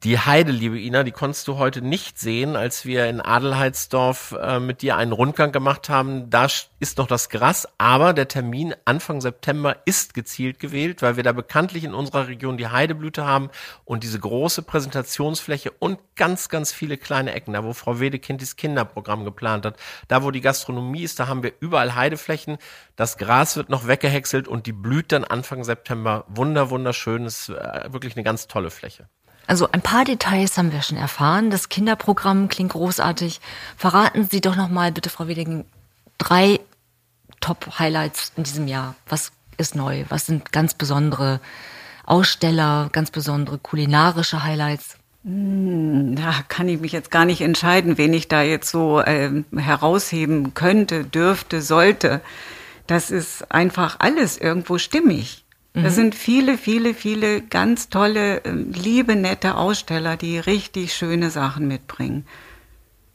Die 0.03 0.19
Heide, 0.19 0.51
liebe 0.51 0.81
Ina, 0.81 1.03
die 1.03 1.13
konntest 1.13 1.47
du 1.47 1.59
heute 1.59 1.83
nicht 1.83 2.19
sehen, 2.19 2.57
als 2.57 2.87
wir 2.87 3.07
in 3.07 3.21
Adelheidsdorf 3.21 4.35
äh, 4.41 4.59
mit 4.59 4.81
dir 4.81 4.97
einen 4.97 5.13
Rundgang 5.13 5.53
gemacht 5.53 5.91
haben. 5.91 6.31
Da 6.31 6.47
ist 6.79 6.97
noch 6.97 7.07
das 7.07 7.29
Gras, 7.29 7.69
aber 7.77 8.15
der 8.15 8.27
Termin 8.27 8.75
Anfang 8.87 9.21
September 9.21 9.77
ist 9.85 10.15
gezielt 10.15 10.59
gewählt, 10.59 11.03
weil 11.03 11.17
wir 11.17 11.23
da 11.23 11.33
bekanntlich 11.33 11.85
in 11.85 11.93
unserer 11.93 12.29
Region 12.29 12.57
die 12.57 12.69
Heideblüte 12.69 13.27
haben 13.27 13.51
und 13.85 14.03
diese 14.03 14.19
große 14.19 14.63
Präsentationsfläche 14.63 15.71
und 15.71 15.99
ganz, 16.17 16.49
ganz 16.49 16.73
viele 16.73 16.97
kleine 16.97 17.35
Ecken, 17.35 17.53
da 17.53 17.63
wo 17.63 17.75
Frau 17.75 18.01
Wedekind 18.01 18.41
das 18.41 18.57
Kinderprogramm 18.57 19.27
geplant 19.27 19.67
hat, 19.67 19.77
da 20.09 20.23
wo 20.23 20.31
die 20.31 20.41
Gastronomie 20.41 21.03
ist, 21.03 21.21
da 21.21 21.29
haben 21.29 21.43
wir 21.43 21.53
überall 21.61 21.95
Heideflächen. 21.95 22.57
Das 22.97 23.19
Gras 23.19 23.55
wird 23.59 23.69
noch 23.69 23.87
weggehäckselt 23.87 24.49
und 24.49 24.65
die 24.65 24.73
blüht 24.73 25.13
dann 25.13 25.25
Anfang 25.25 25.63
September. 25.63 26.25
Wunder, 26.29 26.71
wunderschön, 26.71 27.27
ist 27.27 27.51
äh, 27.51 27.93
wirklich 27.93 28.17
eine 28.17 28.25
ganz 28.25 28.47
tolle 28.47 28.71
Fläche. 28.71 29.07
Also 29.51 29.69
ein 29.73 29.83
paar 29.83 30.05
Details 30.05 30.57
haben 30.57 30.71
wir 30.71 30.81
schon 30.81 30.97
erfahren. 30.97 31.51
Das 31.51 31.69
Kinderprogramm 31.69 32.47
klingt 32.47 32.71
großartig. 32.71 33.41
Verraten 33.77 34.29
Sie 34.31 34.41
doch 34.41 34.55
noch 34.55 34.69
mal 34.69 34.93
bitte, 34.93 35.11
Frau 35.11 35.27
Wedingen, 35.27 35.65
drei 36.19 36.61
Top-Highlights 37.41 38.31
in 38.37 38.45
diesem 38.45 38.69
Jahr. 38.69 38.95
Was 39.09 39.33
ist 39.57 39.75
neu? 39.75 40.05
Was 40.09 40.27
sind 40.27 40.53
ganz 40.53 40.75
besondere 40.75 41.41
Aussteller, 42.07 42.91
ganz 42.93 43.11
besondere 43.11 43.59
kulinarische 43.59 44.45
Highlights? 44.45 44.99
Hm, 45.25 46.15
da 46.15 46.33
kann 46.47 46.69
ich 46.69 46.81
mich 46.81 46.93
jetzt 46.93 47.11
gar 47.11 47.25
nicht 47.25 47.41
entscheiden, 47.41 47.99
wen 47.99 48.15
ich 48.15 48.29
da 48.29 48.43
jetzt 48.43 48.71
so 48.71 49.01
äh, 49.01 49.43
herausheben 49.57 50.55
könnte, 50.55 51.03
dürfte, 51.03 51.61
sollte. 51.61 52.21
Das 52.87 53.11
ist 53.11 53.51
einfach 53.51 53.97
alles 53.99 54.39
irgendwo 54.39 54.79
stimmig. 54.79 55.45
Mhm. 55.75 55.83
Das 55.83 55.95
sind 55.95 56.15
viele, 56.15 56.59
viele, 56.59 56.95
viele 56.95 57.43
ganz 57.43 57.89
tolle, 57.89 58.39
ähm, 58.45 58.73
liebe, 58.73 59.17
nette 59.17 59.57
Aussteller, 59.57 60.17
die 60.17 60.39
richtig 60.39 60.95
schöne 60.95 61.31
Sachen 61.31 61.69
mitbringen. 61.69 62.27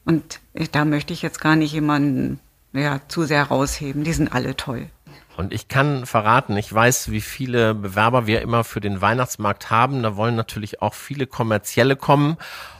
Und 0.05 0.39
da 0.71 0.85
möchte 0.85 1.13
ich 1.13 1.21
jetzt 1.21 1.41
gar 1.41 1.55
nicht 1.55 1.74
jemanden 1.74 2.39
ja, 2.74 3.01
zu 3.07 3.24
sehr 3.24 3.43
rausheben. 3.43 4.03
Die 4.03 4.13
sind 4.13 4.33
alle 4.33 4.55
toll. 4.55 4.89
Und 5.38 5.53
ich 5.53 5.67
kann 5.67 6.05
verraten, 6.05 6.55
ich 6.55 6.71
weiß, 6.71 7.12
wie 7.12 7.21
viele 7.21 7.74
Bewerber 7.74 8.25
wir 8.25 8.41
immer 8.41 8.63
für 8.63 8.79
den 8.79 9.01
Weihnachtsmarkt 9.01 9.69
haben. 9.69 10.03
Da 10.03 10.15
wollen 10.15 10.35
natürlich 10.35 10.81
auch 10.81 10.93
viele 10.93 11.27
kommerzielle 11.27 11.95
kommen. 11.95 12.38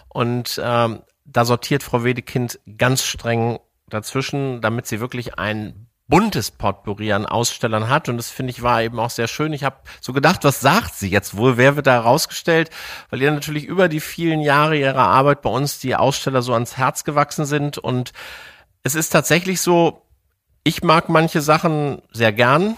Und 0.08 0.62
ähm, 0.64 1.02
da 1.26 1.44
sortiert 1.44 1.84
Frau 1.84 2.04
Wedekind 2.04 2.60
ganz 2.78 3.04
streng 3.04 3.60
dazwischen, 3.90 4.62
damit 4.62 4.88
sie 4.88 5.00
wirklich 5.00 5.38
ein 5.38 5.85
buntes 6.08 6.52
Potpourri 6.52 7.12
an 7.14 7.26
Ausstellern 7.26 7.90
hat 7.90 8.10
und 8.10 8.18
das 8.18 8.30
finde 8.30 8.52
ich 8.52 8.62
war 8.62 8.84
eben 8.84 9.00
auch 9.00 9.10
sehr 9.10 9.28
schön. 9.28 9.54
Ich 9.54 9.64
habe 9.64 9.78
so 10.02 10.14
gedacht, 10.14 10.44
was 10.44 10.62
sagt 10.62 10.94
sie 10.96 11.10
jetzt 11.10 11.36
wohl? 11.36 11.58
Wer 11.58 11.76
wird 11.76 11.88
da 11.88 11.94
herausgestellt? 11.94 12.70
Weil 13.10 13.22
ihr 13.22 13.32
natürlich 13.32 13.66
über 13.66 13.90
die 13.90 14.00
vielen 14.00 14.42
Jahre 14.42 14.78
ihrer 14.78 15.08
Arbeit 15.08 15.42
bei 15.42 15.50
uns 15.50 15.80
die 15.80 15.96
Aussteller 15.96 16.42
so 16.42 16.54
ans 16.54 16.78
Herz 16.78 17.04
gewachsen 17.04 17.46
sind 17.46 17.78
und 17.78 18.14
es 18.84 18.94
ist 18.94 19.10
tatsächlich 19.10 19.62
so, 19.62 20.04
ich 20.64 20.84
mag 20.84 21.10
manche 21.10 21.42
Sachen 21.42 22.02
sehr 22.12 22.32
gern, 22.32 22.78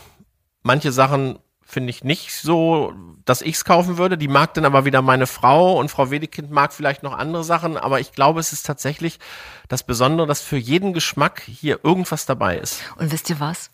manche 0.64 0.94
Sachen 0.94 1.40
finde 1.68 1.90
ich 1.90 2.06
nicht 2.06 2.34
so, 2.34 2.94
dass 3.26 3.42
ich 3.42 3.56
es 3.56 3.66
kaufen 3.66 3.98
würde. 3.98 4.18
Die 4.18 4.30
mag 4.30 4.54
dann 4.54 4.64
aber 4.64 4.86
wieder 4.86 5.02
meine 5.02 5.28
Frau 5.28 5.78
und 5.78 5.92
Frau 5.92 6.10
Wedekind 6.10 6.50
mag 6.50 6.72
vielleicht 6.74 7.04
noch 7.04 7.12
andere 7.12 7.44
Sachen, 7.44 7.76
aber 7.76 8.00
ich 8.00 8.14
glaube, 8.14 8.40
es 8.40 8.54
ist 8.54 8.66
tatsächlich 8.66 9.20
das 9.68 9.84
Besondere, 9.84 10.26
dass 10.28 10.42
für 10.42 10.56
jeden 10.56 10.94
Geschmack 10.94 11.44
hier 11.46 11.82
irgendwas 11.84 12.26
dabei 12.26 12.58
ist. 12.58 12.82
Und 12.96 13.12
wisst 13.12 13.30
ihr 13.30 13.42
was? 13.42 13.70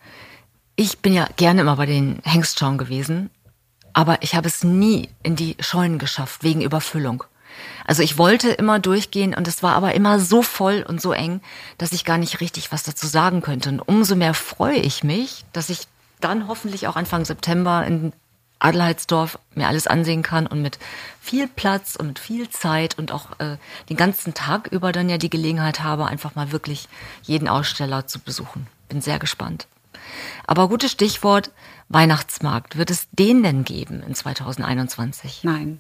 Ich 0.76 1.00
bin 1.00 1.14
ja 1.14 1.28
gerne 1.36 1.62
immer 1.62 1.76
bei 1.76 1.86
den 1.86 2.20
Hengstschauen 2.24 2.80
gewesen, 2.80 3.30
aber 3.94 4.24
ich 4.24 4.34
habe 4.34 4.48
es 4.48 4.64
nie 4.64 5.10
in 5.22 5.36
die 5.36 5.56
Scheunen 5.60 6.00
geschafft, 6.00 6.44
wegen 6.44 6.62
Überfüllung. 6.62 7.24
Also 7.86 8.02
ich 8.02 8.18
wollte 8.18 8.50
immer 8.50 8.80
durchgehen 8.80 9.36
und 9.36 9.48
es 9.48 9.62
war 9.62 9.76
aber 9.76 9.94
immer 9.94 10.20
so 10.20 10.42
voll 10.42 10.84
und 10.88 11.00
so 11.00 11.14
eng, 11.14 11.42
dass 11.78 11.92
ich 11.92 12.06
gar 12.06 12.18
nicht 12.18 12.42
richtig 12.42 12.72
was 12.72 12.82
dazu 12.82 13.06
sagen 13.06 13.42
könnte. 13.42 13.70
Und 13.70 13.82
umso 13.82 14.16
mehr 14.16 14.34
freue 14.34 14.80
ich 14.80 15.04
mich, 15.04 15.46
dass 15.54 15.70
ich 15.70 15.88
dann 16.24 16.48
hoffentlich 16.48 16.88
auch 16.88 16.96
Anfang 16.96 17.26
September 17.26 17.86
in 17.86 18.14
Adelheidsdorf 18.60 19.38
mir 19.56 19.68
alles 19.68 19.88
ansehen 19.88 20.24
kann 20.24 20.48
und 20.48 20.62
mit 20.62 20.80
viel 21.20 21.48
Platz 21.48 21.96
und 21.96 22.08
mit 22.08 22.20
viel 22.20 22.50
Zeit 22.50 22.98
und 22.98 23.12
auch 23.12 23.40
äh, 23.40 23.58
den 23.90 23.98
ganzen 23.98 24.34
Tag 24.34 24.68
über 24.68 24.92
dann 24.92 25.10
ja 25.10 25.18
die 25.18 25.30
Gelegenheit 25.30 25.82
habe, 25.82 26.06
einfach 26.06 26.36
mal 26.36 26.52
wirklich 26.52 26.88
jeden 27.24 27.50
Aussteller 27.50 28.08
zu 28.08 28.20
besuchen. 28.20 28.68
Bin 28.88 29.02
sehr 29.02 29.20
gespannt. 29.20 29.68
Aber 30.48 30.70
gutes 30.70 30.92
Stichwort 30.92 31.52
Weihnachtsmarkt. 31.90 32.78
Wird 32.78 32.90
es 32.90 33.08
den 33.12 33.44
denn 33.44 33.64
geben 33.64 34.02
in 34.06 34.16
2021? 34.16 35.44
Nein, 35.44 35.80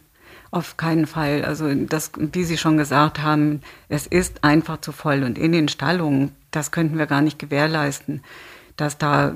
auf 0.52 0.78
keinen 0.78 1.08
Fall. 1.08 1.46
Also 1.46 1.74
das, 1.74 2.12
wie 2.18 2.44
Sie 2.44 2.58
schon 2.58 2.78
gesagt 2.78 3.22
haben, 3.22 3.62
es 3.90 4.08
ist 4.08 4.44
einfach 4.44 4.82
zu 4.82 4.92
voll 4.92 5.24
und 5.24 5.38
in 5.38 5.52
den 5.52 5.70
Stallungen, 5.70 6.36
das 6.52 6.72
könnten 6.72 6.98
wir 6.98 7.08
gar 7.08 7.22
nicht 7.22 7.40
gewährleisten, 7.40 8.24
dass 8.76 8.98
da 8.98 9.36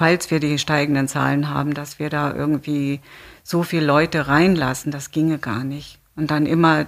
falls 0.00 0.30
wir 0.30 0.40
die 0.40 0.58
steigenden 0.58 1.08
Zahlen 1.08 1.50
haben, 1.50 1.74
dass 1.74 1.98
wir 1.98 2.08
da 2.08 2.32
irgendwie 2.32 3.00
so 3.42 3.62
viele 3.62 3.84
Leute 3.84 4.28
reinlassen, 4.28 4.90
das 4.90 5.10
ginge 5.10 5.36
gar 5.36 5.62
nicht. 5.62 5.98
Und 6.16 6.30
dann 6.30 6.46
immer 6.46 6.86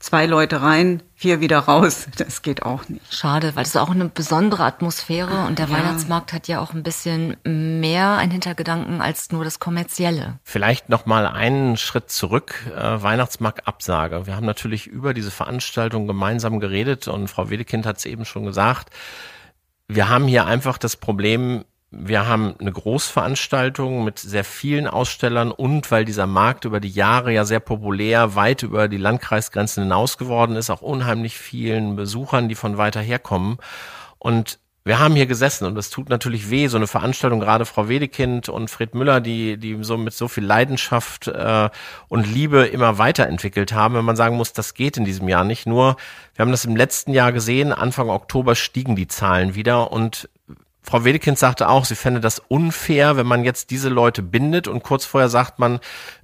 zwei 0.00 0.26
Leute 0.26 0.60
rein, 0.60 1.00
vier 1.14 1.40
wieder 1.40 1.60
raus. 1.60 2.08
Das 2.16 2.42
geht 2.42 2.64
auch 2.64 2.88
nicht. 2.88 3.14
Schade, 3.14 3.54
weil 3.54 3.62
es 3.62 3.68
ist 3.68 3.76
auch 3.76 3.90
eine 3.90 4.06
besondere 4.08 4.64
Atmosphäre 4.64 5.46
und 5.46 5.60
der 5.60 5.68
ja. 5.68 5.74
Weihnachtsmarkt 5.74 6.32
hat 6.32 6.48
ja 6.48 6.58
auch 6.58 6.74
ein 6.74 6.82
bisschen 6.82 7.36
mehr 7.44 8.16
einen 8.16 8.32
Hintergedanken 8.32 9.00
als 9.00 9.30
nur 9.30 9.44
das 9.44 9.60
kommerzielle. 9.60 10.40
Vielleicht 10.42 10.88
noch 10.88 11.06
mal 11.06 11.24
einen 11.24 11.76
Schritt 11.76 12.10
zurück. 12.10 12.66
Äh, 12.76 13.00
Weihnachtsmarktabsage. 13.00 14.26
Wir 14.26 14.34
haben 14.34 14.46
natürlich 14.46 14.88
über 14.88 15.14
diese 15.14 15.30
Veranstaltung 15.30 16.08
gemeinsam 16.08 16.58
geredet 16.58 17.06
und 17.06 17.28
Frau 17.28 17.48
Wedekind 17.48 17.86
hat 17.86 17.98
es 17.98 18.06
eben 18.06 18.24
schon 18.24 18.44
gesagt. 18.44 18.90
Wir 19.86 20.08
haben 20.08 20.26
hier 20.26 20.46
einfach 20.46 20.78
das 20.78 20.96
Problem, 20.96 21.64
wir 21.90 22.26
haben 22.26 22.54
eine 22.58 22.70
Großveranstaltung 22.70 24.04
mit 24.04 24.18
sehr 24.18 24.44
vielen 24.44 24.86
Ausstellern 24.86 25.50
und 25.50 25.90
weil 25.90 26.04
dieser 26.04 26.26
Markt 26.26 26.66
über 26.66 26.80
die 26.80 26.90
Jahre 26.90 27.32
ja 27.32 27.46
sehr 27.46 27.60
populär, 27.60 28.34
weit 28.34 28.62
über 28.62 28.88
die 28.88 28.98
Landkreisgrenzen 28.98 29.84
hinaus 29.84 30.18
geworden 30.18 30.54
ist, 30.56 30.68
auch 30.68 30.82
unheimlich 30.82 31.38
vielen 31.38 31.96
Besuchern, 31.96 32.48
die 32.50 32.54
von 32.54 32.76
weiter 32.76 33.00
herkommen. 33.00 33.56
Und 34.18 34.58
wir 34.84 34.98
haben 34.98 35.14
hier 35.14 35.26
gesessen 35.26 35.66
und 35.66 35.78
es 35.78 35.88
tut 35.88 36.10
natürlich 36.10 36.50
weh, 36.50 36.66
so 36.66 36.76
eine 36.76 36.86
Veranstaltung, 36.86 37.40
gerade 37.40 37.64
Frau 37.64 37.88
Wedekind 37.88 38.50
und 38.50 38.70
Fred 38.70 38.94
Müller, 38.94 39.20
die, 39.20 39.56
die 39.56 39.78
so 39.82 39.96
mit 39.96 40.12
so 40.12 40.28
viel 40.28 40.44
Leidenschaft 40.44 41.28
äh, 41.28 41.70
und 42.08 42.26
Liebe 42.26 42.66
immer 42.66 42.98
weiterentwickelt 42.98 43.72
haben, 43.72 43.94
wenn 43.94 44.04
man 44.04 44.16
sagen 44.16 44.36
muss, 44.36 44.52
das 44.52 44.74
geht 44.74 44.98
in 44.98 45.04
diesem 45.04 45.28
Jahr 45.28 45.44
nicht. 45.44 45.66
Nur, 45.66 45.96
wir 46.34 46.42
haben 46.42 46.50
das 46.50 46.66
im 46.66 46.76
letzten 46.76 47.12
Jahr 47.12 47.32
gesehen, 47.32 47.72
Anfang 47.72 48.10
Oktober 48.10 48.54
stiegen 48.54 48.94
die 48.94 49.08
Zahlen 49.08 49.54
wieder 49.54 49.90
und 49.90 50.28
Frau 50.82 51.04
Wedekind 51.04 51.38
sagte 51.38 51.68
auch, 51.68 51.84
sie 51.84 51.96
fände 51.96 52.20
das 52.20 52.38
unfair, 52.38 53.16
wenn 53.16 53.26
man 53.26 53.44
jetzt 53.44 53.70
diese 53.70 53.88
Leute 53.88 54.22
bindet 54.22 54.68
und 54.68 54.82
kurz 54.82 55.04
vorher 55.04 55.28
sagt 55.28 55.58
man, 55.58 55.80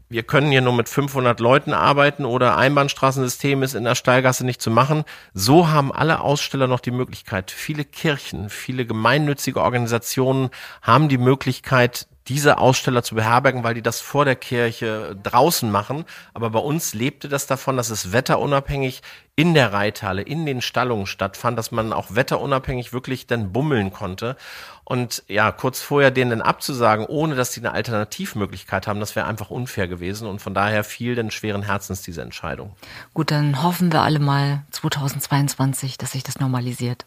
wir 0.08 0.22
können 0.22 0.50
hier 0.50 0.60
nur 0.60 0.74
mit 0.74 0.88
500 0.88 1.40
Leuten 1.40 1.72
arbeiten 1.72 2.24
oder 2.24 2.56
Einbahnstraßensystem 2.56 3.62
ist 3.62 3.74
in 3.74 3.84
der 3.84 3.94
Steilgasse 3.94 4.44
nicht 4.44 4.62
zu 4.62 4.70
machen. 4.70 5.04
So 5.32 5.68
haben 5.68 5.92
alle 5.92 6.20
Aussteller 6.20 6.66
noch 6.66 6.80
die 6.80 6.92
Möglichkeit. 6.92 7.50
Viele 7.50 7.84
Kirchen, 7.84 8.48
viele 8.48 8.86
gemeinnützige 8.86 9.60
Organisationen 9.60 10.50
haben 10.82 11.08
die 11.08 11.18
Möglichkeit, 11.18 12.06
diese 12.28 12.58
Aussteller 12.58 13.02
zu 13.02 13.14
beherbergen, 13.14 13.64
weil 13.64 13.74
die 13.74 13.82
das 13.82 14.00
vor 14.00 14.24
der 14.24 14.36
Kirche 14.36 15.16
draußen 15.22 15.70
machen. 15.70 16.04
Aber 16.32 16.50
bei 16.50 16.58
uns 16.58 16.94
lebte 16.94 17.28
das 17.28 17.46
davon, 17.46 17.76
dass 17.76 17.90
es 17.90 18.12
wetterunabhängig 18.12 19.02
in 19.36 19.52
der 19.52 19.72
Reithalle, 19.72 20.22
in 20.22 20.46
den 20.46 20.60
Stallungen 20.62 21.06
stattfand, 21.06 21.58
dass 21.58 21.72
man 21.72 21.92
auch 21.92 22.14
wetterunabhängig 22.14 22.92
wirklich 22.92 23.26
dann 23.26 23.52
bummeln 23.52 23.92
konnte. 23.92 24.36
Und 24.84 25.22
ja, 25.28 25.50
kurz 25.50 25.80
vorher 25.80 26.10
denen 26.10 26.30
dann 26.30 26.42
abzusagen, 26.42 27.06
ohne 27.06 27.34
dass 27.34 27.52
sie 27.52 27.60
eine 27.60 27.72
Alternativmöglichkeit 27.72 28.86
haben, 28.86 29.00
das 29.00 29.16
wäre 29.16 29.26
einfach 29.26 29.50
unfair 29.50 29.88
gewesen. 29.88 30.28
Und 30.28 30.40
von 30.40 30.54
daher 30.54 30.84
fiel 30.84 31.14
denn 31.16 31.30
schweren 31.30 31.62
Herzens 31.62 32.02
diese 32.02 32.22
Entscheidung. 32.22 32.72
Gut, 33.12 33.30
dann 33.30 33.62
hoffen 33.62 33.92
wir 33.92 34.02
alle 34.02 34.18
mal 34.18 34.62
2022, 34.70 35.98
dass 35.98 36.12
sich 36.12 36.22
das 36.22 36.38
normalisiert. 36.38 37.04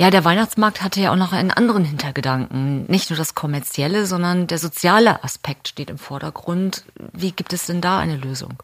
Ja, 0.00 0.10
der 0.10 0.24
Weihnachtsmarkt 0.24 0.80
hatte 0.80 1.00
ja 1.00 1.10
auch 1.10 1.16
noch 1.16 1.32
einen 1.32 1.50
anderen 1.50 1.84
Hintergedanken. 1.84 2.86
Nicht 2.86 3.10
nur 3.10 3.16
das 3.16 3.34
kommerzielle, 3.34 4.06
sondern 4.06 4.46
der 4.46 4.58
soziale 4.58 5.24
Aspekt 5.24 5.66
steht 5.66 5.90
im 5.90 5.98
Vordergrund. 5.98 6.84
Wie 7.12 7.32
gibt 7.32 7.52
es 7.52 7.66
denn 7.66 7.80
da 7.80 7.98
eine 7.98 8.16
Lösung? 8.16 8.62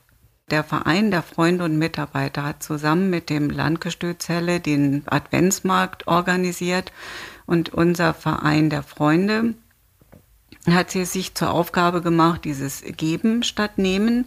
Der 0.50 0.62
Verein 0.62 1.10
der 1.10 1.24
Freunde 1.24 1.64
und 1.64 1.76
Mitarbeiter 1.76 2.44
hat 2.44 2.62
zusammen 2.62 3.10
mit 3.10 3.30
dem 3.30 3.50
Landgestützelle 3.50 4.60
den 4.60 5.02
Adventsmarkt 5.06 6.06
organisiert 6.06 6.92
und 7.46 7.74
unser 7.74 8.14
Verein 8.14 8.70
der 8.70 8.84
Freunde 8.84 9.54
hat 10.70 10.92
sich 10.92 11.34
zur 11.34 11.50
Aufgabe 11.50 12.00
gemacht, 12.00 12.44
dieses 12.44 12.82
Geben 12.96 13.42
statt 13.42 13.76
Nehmen. 13.76 14.26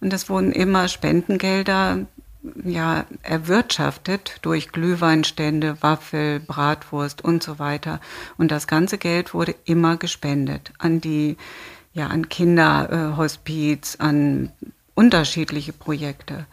Und 0.00 0.12
es 0.12 0.28
wurden 0.28 0.52
immer 0.52 0.86
Spendengelder 0.88 2.06
ja, 2.64 3.06
erwirtschaftet 3.22 4.38
durch 4.42 4.70
Glühweinstände, 4.70 5.78
Waffel, 5.80 6.40
Bratwurst 6.40 7.22
und 7.22 7.42
so 7.42 7.58
weiter. 7.58 8.00
Und 8.36 8.50
das 8.50 8.66
ganze 8.66 8.98
Geld 8.98 9.34
wurde 9.34 9.54
immer 9.64 9.96
gespendet 9.96 10.72
an 10.78 11.00
die, 11.00 11.36
ja, 11.92 12.08
an 12.08 12.28
Kinderhospiz, 12.28 13.96
an 13.98 14.52
unterschiedliche 14.94 15.72
Projekte. 15.72 16.46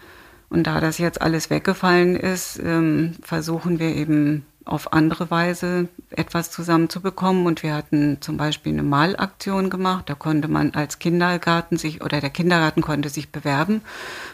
Und 0.50 0.68
da 0.68 0.82
das 0.82 0.98
jetzt 0.98 1.22
alles 1.22 1.50
weggefallen 1.50 2.16
ist, 2.16 2.60
ähm, 2.60 3.14
versuchen 3.22 3.80
wir 3.80 3.96
eben 3.96 4.46
auf 4.66 4.94
andere 4.94 5.32
Weise 5.32 5.88
etwas 6.12 6.52
zusammenzubekommen. 6.52 7.46
Und 7.46 7.64
wir 7.64 7.74
hatten 7.74 8.18
zum 8.22 8.38
Beispiel 8.38 8.74
eine 8.74 8.84
Malaktion 8.84 9.70
gemacht. 9.70 10.10
Da 10.10 10.16
konnte 10.16 10.48
man 10.48 10.74
als 10.74 11.00
Kindergarten 11.00 11.78
sich 11.78 12.04
oder 12.04 12.22
der 12.22 12.30
Kindergarten 12.30 12.82
konnte 12.82 13.10
sich 13.10 13.32
bewerben. 13.32 13.82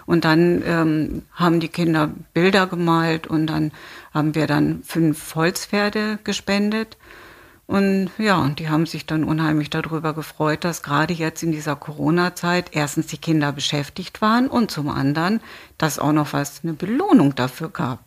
Und 0.05 0.25
dann 0.25 0.61
ähm, 0.65 1.23
haben 1.33 1.59
die 1.59 1.69
Kinder 1.69 2.11
Bilder 2.33 2.67
gemalt 2.67 3.27
und 3.27 3.47
dann 3.47 3.71
haben 4.13 4.35
wir 4.35 4.47
dann 4.47 4.83
fünf 4.83 5.35
Holzpferde 5.35 6.19
gespendet. 6.23 6.97
Und 7.67 8.11
ja, 8.17 8.37
und 8.37 8.59
die 8.59 8.69
haben 8.69 8.85
sich 8.85 9.05
dann 9.05 9.25
unheimlich 9.25 9.69
darüber 9.69 10.13
gefreut, 10.13 10.63
dass 10.63 10.83
gerade 10.83 11.13
jetzt 11.13 11.43
in 11.43 11.51
dieser 11.51 11.75
Corona-Zeit 11.75 12.69
erstens 12.71 13.07
die 13.07 13.17
Kinder 13.17 13.51
beschäftigt 13.51 14.21
waren 14.21 14.47
und 14.47 14.71
zum 14.71 14.87
anderen, 14.87 15.41
dass 15.77 15.99
auch 15.99 16.13
noch 16.13 16.31
was 16.31 16.61
eine 16.63 16.73
Belohnung 16.73 17.35
dafür 17.35 17.69
gab. 17.69 18.06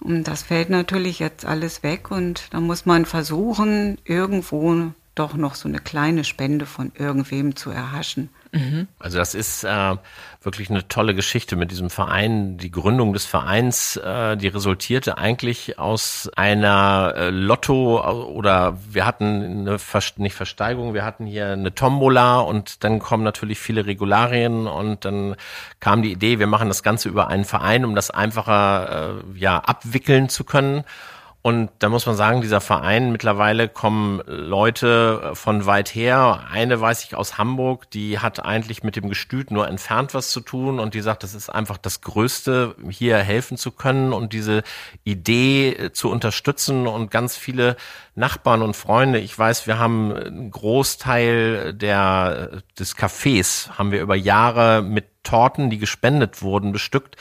Und 0.00 0.24
das 0.24 0.42
fällt 0.42 0.70
natürlich 0.70 1.18
jetzt 1.18 1.44
alles 1.46 1.82
weg 1.82 2.10
und 2.10 2.48
da 2.50 2.60
muss 2.60 2.86
man 2.86 3.06
versuchen, 3.06 3.98
irgendwo 4.04 4.92
doch 5.14 5.34
noch 5.34 5.54
so 5.54 5.68
eine 5.68 5.78
kleine 5.78 6.24
Spende 6.24 6.66
von 6.66 6.92
irgendwem 6.94 7.56
zu 7.56 7.70
erhaschen. 7.70 8.28
Mhm. 8.56 8.88
Also 8.98 9.18
das 9.18 9.34
ist 9.34 9.64
äh, 9.64 9.96
wirklich 10.40 10.70
eine 10.70 10.88
tolle 10.88 11.14
Geschichte 11.14 11.56
mit 11.56 11.70
diesem 11.70 11.90
Verein. 11.90 12.56
Die 12.56 12.70
Gründung 12.70 13.12
des 13.12 13.26
Vereins, 13.26 13.96
äh, 13.96 14.36
die 14.36 14.48
resultierte 14.48 15.18
eigentlich 15.18 15.78
aus 15.78 16.30
einer 16.36 17.12
äh, 17.16 17.30
Lotto 17.30 18.02
oder 18.26 18.78
wir 18.88 19.04
hatten 19.04 19.60
eine 19.60 19.78
Ver 19.78 20.00
nicht 20.16 20.34
Versteigerung, 20.34 20.94
wir 20.94 21.04
hatten 21.04 21.26
hier 21.26 21.48
eine 21.48 21.74
Tombola 21.74 22.38
und 22.38 22.84
dann 22.84 22.98
kommen 22.98 23.24
natürlich 23.24 23.58
viele 23.58 23.86
Regularien 23.86 24.66
und 24.66 25.04
dann 25.04 25.36
kam 25.80 26.02
die 26.02 26.12
Idee, 26.12 26.38
wir 26.38 26.46
machen 26.46 26.68
das 26.68 26.82
Ganze 26.82 27.08
über 27.08 27.28
einen 27.28 27.44
Verein, 27.44 27.84
um 27.84 27.94
das 27.94 28.10
einfacher 28.10 29.20
äh, 29.34 29.38
ja 29.38 29.58
abwickeln 29.58 30.28
zu 30.28 30.44
können. 30.44 30.84
Und 31.46 31.70
da 31.78 31.88
muss 31.88 32.06
man 32.06 32.16
sagen, 32.16 32.40
dieser 32.40 32.60
Verein, 32.60 33.12
mittlerweile 33.12 33.68
kommen 33.68 34.20
Leute 34.26 35.30
von 35.34 35.64
weit 35.64 35.94
her. 35.94 36.40
Eine 36.50 36.80
weiß 36.80 37.04
ich 37.04 37.14
aus 37.14 37.38
Hamburg, 37.38 37.88
die 37.92 38.18
hat 38.18 38.44
eigentlich 38.44 38.82
mit 38.82 38.96
dem 38.96 39.08
Gestüt 39.08 39.52
nur 39.52 39.68
entfernt 39.68 40.12
was 40.12 40.30
zu 40.30 40.40
tun 40.40 40.80
und 40.80 40.94
die 40.94 41.02
sagt, 41.02 41.22
das 41.22 41.36
ist 41.36 41.48
einfach 41.48 41.78
das 41.78 42.00
Größte, 42.00 42.74
hier 42.90 43.18
helfen 43.18 43.56
zu 43.56 43.70
können 43.70 44.12
und 44.12 44.32
diese 44.32 44.64
Idee 45.04 45.90
zu 45.92 46.10
unterstützen 46.10 46.88
und 46.88 47.12
ganz 47.12 47.36
viele 47.36 47.76
Nachbarn 48.16 48.60
und 48.60 48.74
Freunde. 48.74 49.20
Ich 49.20 49.38
weiß, 49.38 49.68
wir 49.68 49.78
haben 49.78 50.12
einen 50.12 50.50
Großteil 50.50 51.74
der, 51.74 52.60
des 52.76 52.96
Cafés 52.96 53.70
haben 53.78 53.92
wir 53.92 54.00
über 54.00 54.16
Jahre 54.16 54.82
mit 54.82 55.04
Torten, 55.22 55.70
die 55.70 55.78
gespendet 55.78 56.42
wurden, 56.42 56.72
bestückt 56.72 57.14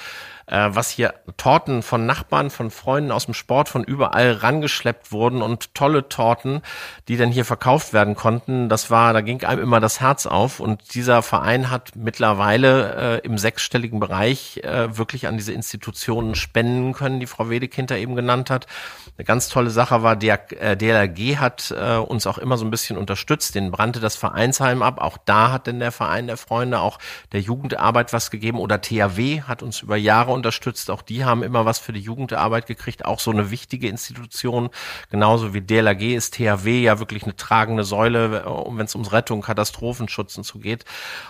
äh, 0.48 0.70
was 0.72 0.90
hier 0.90 1.14
Torten 1.38 1.82
von 1.82 2.06
Nachbarn, 2.06 2.50
von 2.50 2.72
Freunden 2.72 3.12
aus 3.12 3.26
dem 3.26 3.34
Sport, 3.34 3.70
von 3.70 3.84
überall 3.84 4.32
rangeschleppt 4.32 5.12
wurden 5.12 5.42
und 5.42 5.74
tolle 5.74 6.08
Torten, 6.10 6.62
die 7.08 7.18
dann 7.18 7.32
hier 7.32 7.46
verkauft 7.46 7.94
werden 7.94 8.16
konnten. 8.16 8.70
Das 8.70 8.92
war, 8.92 9.14
da 9.14 9.22
ging 9.22 9.44
einem 9.44 9.62
immer 9.62 9.80
das 9.80 10.02
Herz 10.02 10.26
auf 10.26 10.60
und 10.60 10.94
dieser 10.94 11.22
Verein 11.22 11.72
hat 11.72 11.96
mittlerweile 11.96 13.22
äh, 13.22 13.26
im 13.26 13.38
sechsstelligen 13.38 14.00
Bereich 14.00 14.62
äh, 14.64 14.98
wirklich 14.98 15.28
an 15.28 15.38
diese 15.38 15.54
Institutionen 15.54 16.36
spenden 16.36 16.94
können, 16.94 17.20
die 17.20 17.28
Frau 17.28 17.50
Wedekinder 17.50 17.98
eben 17.98 18.16
genannt 18.16 18.50
hat. 18.50 18.68
Eine 19.18 19.26
ganz 19.26 19.48
tolle 19.48 19.70
Sache 19.70 20.04
war, 20.04 20.16
der 20.16 20.52
äh, 20.62 20.76
DLRG 20.76 21.38
hat 21.38 21.72
äh, 21.72 21.96
uns 21.96 22.28
auch 22.28 22.38
immer 22.38 22.58
so 22.58 22.66
ein 22.66 22.72
bisschen 22.72 22.98
unterstützt. 22.98 23.56
Den 23.56 23.72
brannte 23.72 24.00
das 24.00 24.16
Vereinsheim 24.16 24.82
ab. 24.82 25.00
Auch 25.00 25.18
da 25.24 25.52
hat 25.52 25.68
denn 25.68 25.80
der 25.80 25.94
Verein 25.94 26.28
der 26.28 26.38
Freunde, 26.38 26.82
auch 26.82 27.00
der 27.32 27.40
Jugendarbeit 27.40 28.12
was 28.14 28.30
gegeben. 28.30 28.60
Oder 28.60 28.82
THW 28.82 29.42
hat 29.44 29.64
uns 29.64 29.82
über 29.82 29.96
Jahre 29.96 30.34
unterstützt. 30.36 30.92
Auch 30.92 31.02
die 31.02 31.26
haben 31.26 31.42
immer 31.42 31.66
was 31.66 31.80
für 31.80 31.94
die 31.94 32.00
Jugendarbeit 32.00 32.68
gekriegt. 32.68 33.06
Auch 33.06 33.20
so 33.20 33.32
eine 33.32 33.50
wichtige 33.50 33.88
Institution. 33.88 34.70
Genauso 35.10 35.54
wie 35.54 35.62
DLRG 35.62 36.16
ist 36.16 36.36
THW 36.36 36.82
ja 36.82 37.00
wirklich 37.00 37.24
eine 37.24 37.36
tragende 37.36 37.84
Säule, 37.84 38.44
äh, 38.46 38.78
wenn 38.78 38.86
es 38.86 38.94
ums 38.94 39.12
Rettung, 39.12 39.42
Katastrophenschutz 39.42 40.38
und 40.38 40.46
so 40.46 40.60
geht. 40.60 40.86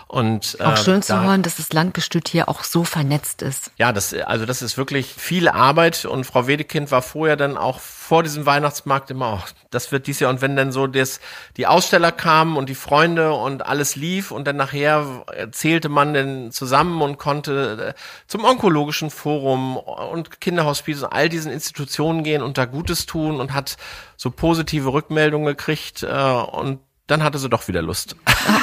Und, 0.06 0.56
äh, 0.60 0.64
auch 0.64 0.76
schön 0.76 1.02
zu 1.02 1.20
hören, 1.20 1.42
dass 1.42 1.56
das 1.56 1.72
Landgestüt 1.72 2.28
hier 2.28 2.48
auch 2.48 2.64
so 2.64 2.84
vernetzt 2.84 3.42
ist. 3.42 3.70
Ja, 3.78 3.92
das, 3.92 4.12
also 4.12 4.44
das 4.44 4.62
ist 4.62 4.76
wirklich 4.76 5.06
viel 5.06 5.48
Arbeit 5.48 6.04
und 6.04 6.24
Frau 6.24 6.46
Wedekind 6.46 6.90
war 6.90 7.02
vorher 7.02 7.36
dann 7.36 7.56
auch 7.56 7.80
vor 7.80 8.22
diesem 8.22 8.46
Weihnachtsmarkt 8.46 9.10
immer, 9.10 9.26
auch, 9.26 9.48
das 9.70 9.90
wird 9.90 10.06
dies 10.06 10.20
Jahr 10.20 10.30
und 10.30 10.40
wenn 10.40 10.54
dann 10.54 10.70
so 10.70 10.86
das, 10.86 11.20
die 11.56 11.66
Aussteller 11.66 12.12
kamen 12.12 12.56
und 12.56 12.68
die 12.68 12.76
Freunde 12.76 13.32
und 13.32 13.66
alles 13.66 13.96
lief 13.96 14.30
und 14.30 14.46
dann 14.46 14.56
nachher 14.56 15.24
zählte 15.50 15.88
man 15.88 16.14
dann 16.14 16.52
zusammen 16.52 17.02
und 17.02 17.18
konnte 17.18 17.94
äh, 17.96 18.00
zum 18.26 18.44
onkologischen 18.44 18.95
Forum 19.10 19.76
und 19.76 20.40
Kinderhospiz 20.40 21.02
und 21.02 21.12
all 21.12 21.28
diesen 21.28 21.52
Institutionen 21.52 22.22
gehen 22.22 22.42
und 22.42 22.58
da 22.58 22.64
Gutes 22.64 23.06
tun 23.06 23.40
und 23.40 23.52
hat 23.52 23.76
so 24.16 24.30
positive 24.30 24.92
Rückmeldungen 24.92 25.46
gekriegt 25.46 26.02
äh, 26.02 26.06
und 26.08 26.80
dann 27.06 27.22
hatte 27.22 27.38
sie 27.38 27.48
doch 27.48 27.68
wieder 27.68 27.82
Lust. 27.82 28.16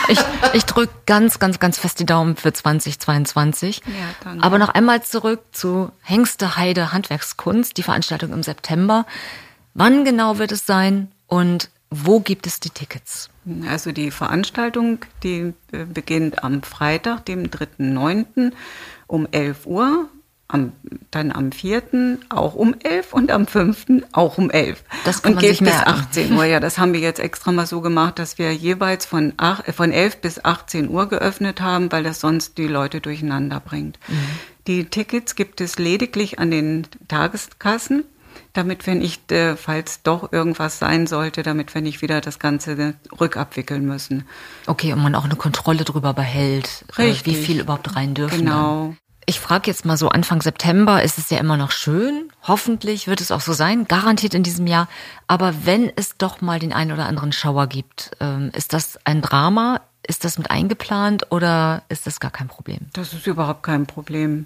Ich, 0.10 0.20
ich 0.54 0.66
drücke 0.66 0.94
ganz, 1.06 1.40
ganz, 1.40 1.60
ganz 1.60 1.78
fest 1.80 2.00
die 2.00 2.06
Daumen 2.06 2.36
für 2.36 2.52
2022. 2.52 3.82
Ja, 3.86 3.94
danke. 4.22 4.44
Aber 4.44 4.58
noch 4.58 4.70
einmal 4.70 5.02
zurück 5.02 5.42
zu 5.54 5.92
Hengste 6.02 6.58
Heide 6.58 6.92
Handwerkskunst, 6.92 7.78
die 7.78 7.84
Veranstaltung 7.84 8.34
im 8.34 8.44
September. 8.44 9.06
Wann 9.74 10.04
genau 10.04 10.40
wird 10.40 10.52
es 10.52 10.66
sein 10.66 11.12
und 11.28 11.70
wo 11.90 12.20
gibt 12.20 12.48
es 12.48 12.60
die 12.60 12.70
Tickets? 12.70 13.30
Also 13.70 13.92
die 13.92 14.12
Veranstaltung, 14.12 15.00
die 15.22 15.54
äh, 15.72 15.86
beginnt 15.86 16.44
am 16.44 16.64
Freitag, 16.64 17.26
dem 17.26 17.46
3.9. 17.46 18.52
um 19.08 19.28
11 19.32 19.66
Uhr 19.66 20.10
am, 20.54 20.72
dann 21.12 21.32
am 21.32 21.52
4. 21.52 22.20
auch 22.30 22.54
um 22.54 22.76
11 22.82 23.14
und 23.14 23.32
am 23.32 23.48
5. 23.48 23.86
auch 24.12 24.38
um 24.38 24.50
11. 24.50 24.84
Das 25.04 25.22
kann 25.22 25.32
und 25.32 25.36
man 25.36 25.42
geht 25.42 25.52
sich 25.52 25.60
bis 25.60 25.70
merken. 25.70 25.90
18 25.90 26.34
Uhr. 26.34 26.46
Ja, 26.46 26.60
das 26.60 26.78
haben 26.78 26.94
wir 26.94 27.00
jetzt 27.00 27.20
extra 27.20 27.52
mal 27.52 27.66
so 27.66 27.82
gemacht, 27.82 28.20
dass 28.20 28.38
wir 28.38 28.54
jeweils 28.54 29.06
von, 29.06 29.34
ach, 29.38 29.68
äh, 29.68 29.74
von 29.74 29.92
11 29.92 30.18
bis 30.18 30.44
18 30.44 30.90
Uhr 30.90 31.08
geöffnet 31.08 31.62
haben, 31.62 31.92
weil 31.92 32.04
das 32.04 32.20
sonst 32.20 32.58
die 32.58 32.68
Leute 32.68 33.02
durcheinander 33.02 33.60
bringt. 33.60 34.00
Mhm. 34.08 34.16
Die 34.68 34.86
Tickets 34.86 35.36
gibt 35.36 35.60
es 35.60 35.78
lediglich 35.78 36.40
an 36.40 36.52
den 36.52 36.88
Tageskassen 37.08 38.06
damit 38.54 38.86
wir 38.86 38.96
nicht, 38.96 39.32
äh, 39.32 39.56
falls 39.56 40.04
doch 40.04 40.32
irgendwas 40.32 40.80
sein 40.80 41.08
sollte, 41.08 41.44
damit 41.44 41.74
wir 41.74 41.82
nicht 41.82 42.02
wieder 42.02 42.22
das 42.22 42.40
Ganze 42.40 42.96
rückabwickeln 43.20 43.86
müssen. 43.86 44.26
Okay, 44.68 44.94
und 44.94 45.02
man 45.02 45.16
auch 45.16 45.26
eine 45.26 45.36
Kontrolle 45.36 45.84
drüber 45.84 46.14
behält, 46.14 46.86
äh, 46.94 46.98
wie 46.98 47.02
Richtig. 47.04 47.38
viel 47.38 47.60
überhaupt 47.60 47.96
rein 47.96 48.14
dürfen. 48.14 48.40
Genau. 48.40 48.96
Ich 49.26 49.40
frage 49.40 49.70
jetzt 49.70 49.86
mal 49.86 49.98
so, 49.98 50.10
Anfang 50.10 50.42
September 50.42 51.02
ist 51.02 51.18
es 51.18 51.30
ja 51.30 51.38
immer 51.38 51.58
noch 51.58 51.72
schön. 51.72 52.30
Hoffentlich 52.44 53.08
wird 53.08 53.22
es 53.22 53.32
auch 53.32 53.42
so 53.42 53.54
sein, 53.54 53.86
garantiert 53.86 54.34
in 54.34 54.44
diesem 54.44 54.68
Jahr. 54.68 54.88
Aber 55.28 55.66
wenn 55.66 55.92
es 55.96 56.18
doch 56.18 56.42
mal 56.42 56.60
den 56.60 56.74
einen 56.74 56.92
oder 56.92 57.06
anderen 57.06 57.32
Schauer 57.32 57.68
gibt, 57.68 58.12
ähm, 58.20 58.52
ist 58.54 58.74
das 58.74 59.00
ein 59.06 59.22
Drama? 59.22 59.82
Ist 60.06 60.26
das 60.26 60.38
mit 60.38 60.52
eingeplant 60.52 61.32
oder 61.32 61.84
ist 61.88 62.06
das 62.08 62.20
gar 62.20 62.32
kein 62.32 62.50
Problem? 62.50 62.88
Das 62.92 63.14
ist 63.14 63.26
überhaupt 63.26 63.64
kein 63.64 63.86
Problem. 63.86 64.46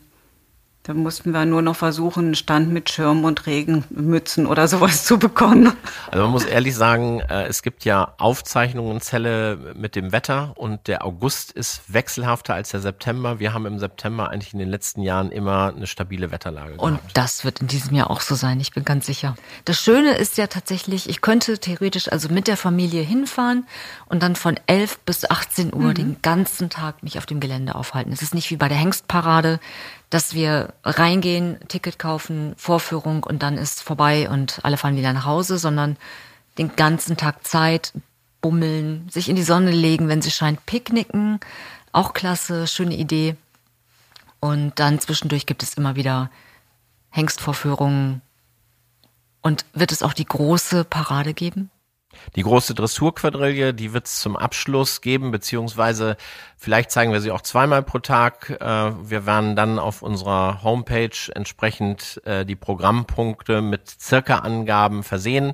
Da 0.87 0.93
mussten 0.93 1.33
wir 1.33 1.43
nur 1.43 1.61
noch 1.61 1.75
versuchen, 1.75 2.27
einen 2.27 2.35
Stand 2.35 2.71
mit 2.71 2.89
Schirm 2.89 3.25
und 3.25 3.45
Regenmützen 3.45 4.47
oder 4.47 4.69
sowas 4.69 5.03
zu 5.05 5.19
bekommen. 5.19 5.73
Also 6.09 6.23
man 6.23 6.31
muss 6.31 6.45
ehrlich 6.45 6.75
sagen, 6.75 7.19
äh, 7.19 7.43
es 7.47 7.61
gibt 7.61 7.83
ja 7.83 8.13
Aufzeichnungen 8.17 9.01
Zelle 9.01 9.73
mit 9.75 9.97
dem 9.97 10.13
Wetter 10.13 10.53
und 10.55 10.87
der 10.87 11.03
August 11.03 11.51
ist 11.51 11.81
wechselhafter 11.93 12.53
als 12.53 12.69
der 12.69 12.79
September. 12.79 13.37
Wir 13.41 13.53
haben 13.53 13.65
im 13.65 13.79
September 13.79 14.29
eigentlich 14.29 14.53
in 14.53 14.59
den 14.59 14.69
letzten 14.69 15.01
Jahren 15.01 15.29
immer 15.29 15.73
eine 15.75 15.87
stabile 15.87 16.31
Wetterlage 16.31 16.75
Und 16.77 16.95
gehabt. 16.95 17.17
das 17.17 17.43
wird 17.43 17.59
in 17.59 17.67
diesem 17.67 17.93
Jahr 17.93 18.09
auch 18.09 18.21
so 18.21 18.35
sein, 18.35 18.57
ich 18.61 18.71
bin 18.71 18.85
ganz 18.85 19.07
sicher. 19.07 19.35
Das 19.65 19.81
Schöne 19.81 20.13
ist 20.13 20.37
ja 20.37 20.47
tatsächlich, 20.47 21.09
ich 21.09 21.19
könnte 21.19 21.59
theoretisch 21.59 22.09
also 22.09 22.29
mit 22.29 22.47
der 22.47 22.55
Familie 22.55 23.01
hinfahren 23.01 23.67
und 24.05 24.23
dann 24.23 24.37
von 24.37 24.57
11 24.67 24.99
bis 24.99 25.29
18 25.29 25.73
Uhr 25.73 25.93
den 25.93 26.21
ganzen 26.21 26.69
Tag 26.69 27.03
mich 27.03 27.17
auf 27.17 27.25
dem 27.25 27.41
Gelände 27.41 27.75
aufhalten. 27.75 28.13
Es 28.13 28.21
ist 28.21 28.33
nicht 28.33 28.51
wie 28.51 28.55
bei 28.55 28.69
der 28.69 28.77
Hengstparade, 28.77 29.59
dass 30.09 30.33
wir 30.33 30.73
reingehen, 30.83 31.59
Ticket 31.67 31.99
kaufen, 31.99 32.53
Vorführung 32.57 33.23
und 33.23 33.43
dann 33.43 33.57
ist 33.57 33.83
vorbei 33.83 34.29
und 34.29 34.59
alle 34.63 34.77
fahren 34.77 34.95
wieder 34.95 35.13
nach 35.13 35.25
Hause, 35.25 35.57
sondern 35.57 35.97
den 36.57 36.75
ganzen 36.75 37.17
Tag 37.17 37.45
Zeit, 37.45 37.93
bummeln, 38.41 39.09
sich 39.09 39.29
in 39.29 39.35
die 39.35 39.43
Sonne 39.43 39.71
legen, 39.71 40.07
wenn 40.07 40.21
sie 40.21 40.31
scheint, 40.31 40.65
picknicken. 40.65 41.39
Auch 41.91 42.13
klasse, 42.13 42.67
schöne 42.67 42.95
Idee. 42.95 43.35
Und 44.39 44.79
dann 44.79 44.99
zwischendurch 44.99 45.45
gibt 45.45 45.63
es 45.63 45.73
immer 45.73 45.95
wieder 45.95 46.29
Hengstvorführungen. 47.09 48.21
Und 49.41 49.65
wird 49.73 49.91
es 49.91 50.03
auch 50.03 50.13
die 50.13 50.25
große 50.25 50.83
Parade 50.83 51.33
geben? 51.33 51.69
Die 52.35 52.43
große 52.43 52.73
Dressurquadrille, 52.73 53.73
die 53.73 53.93
wird 53.93 54.07
es 54.07 54.19
zum 54.19 54.35
Abschluss 54.35 55.01
geben, 55.01 55.31
beziehungsweise 55.31 56.17
vielleicht 56.57 56.91
zeigen 56.91 57.13
wir 57.13 57.21
sie 57.21 57.31
auch 57.31 57.41
zweimal 57.41 57.83
pro 57.83 57.99
Tag. 57.99 58.49
Äh, 58.59 58.91
Wir 59.09 59.25
werden 59.25 59.55
dann 59.55 59.79
auf 59.79 60.01
unserer 60.01 60.63
Homepage 60.63 61.17
entsprechend 61.33 62.21
äh, 62.25 62.45
die 62.45 62.55
Programmpunkte 62.55 63.61
mit 63.61 63.89
circa 63.99 64.39
Angaben 64.39 65.03
versehen. 65.03 65.53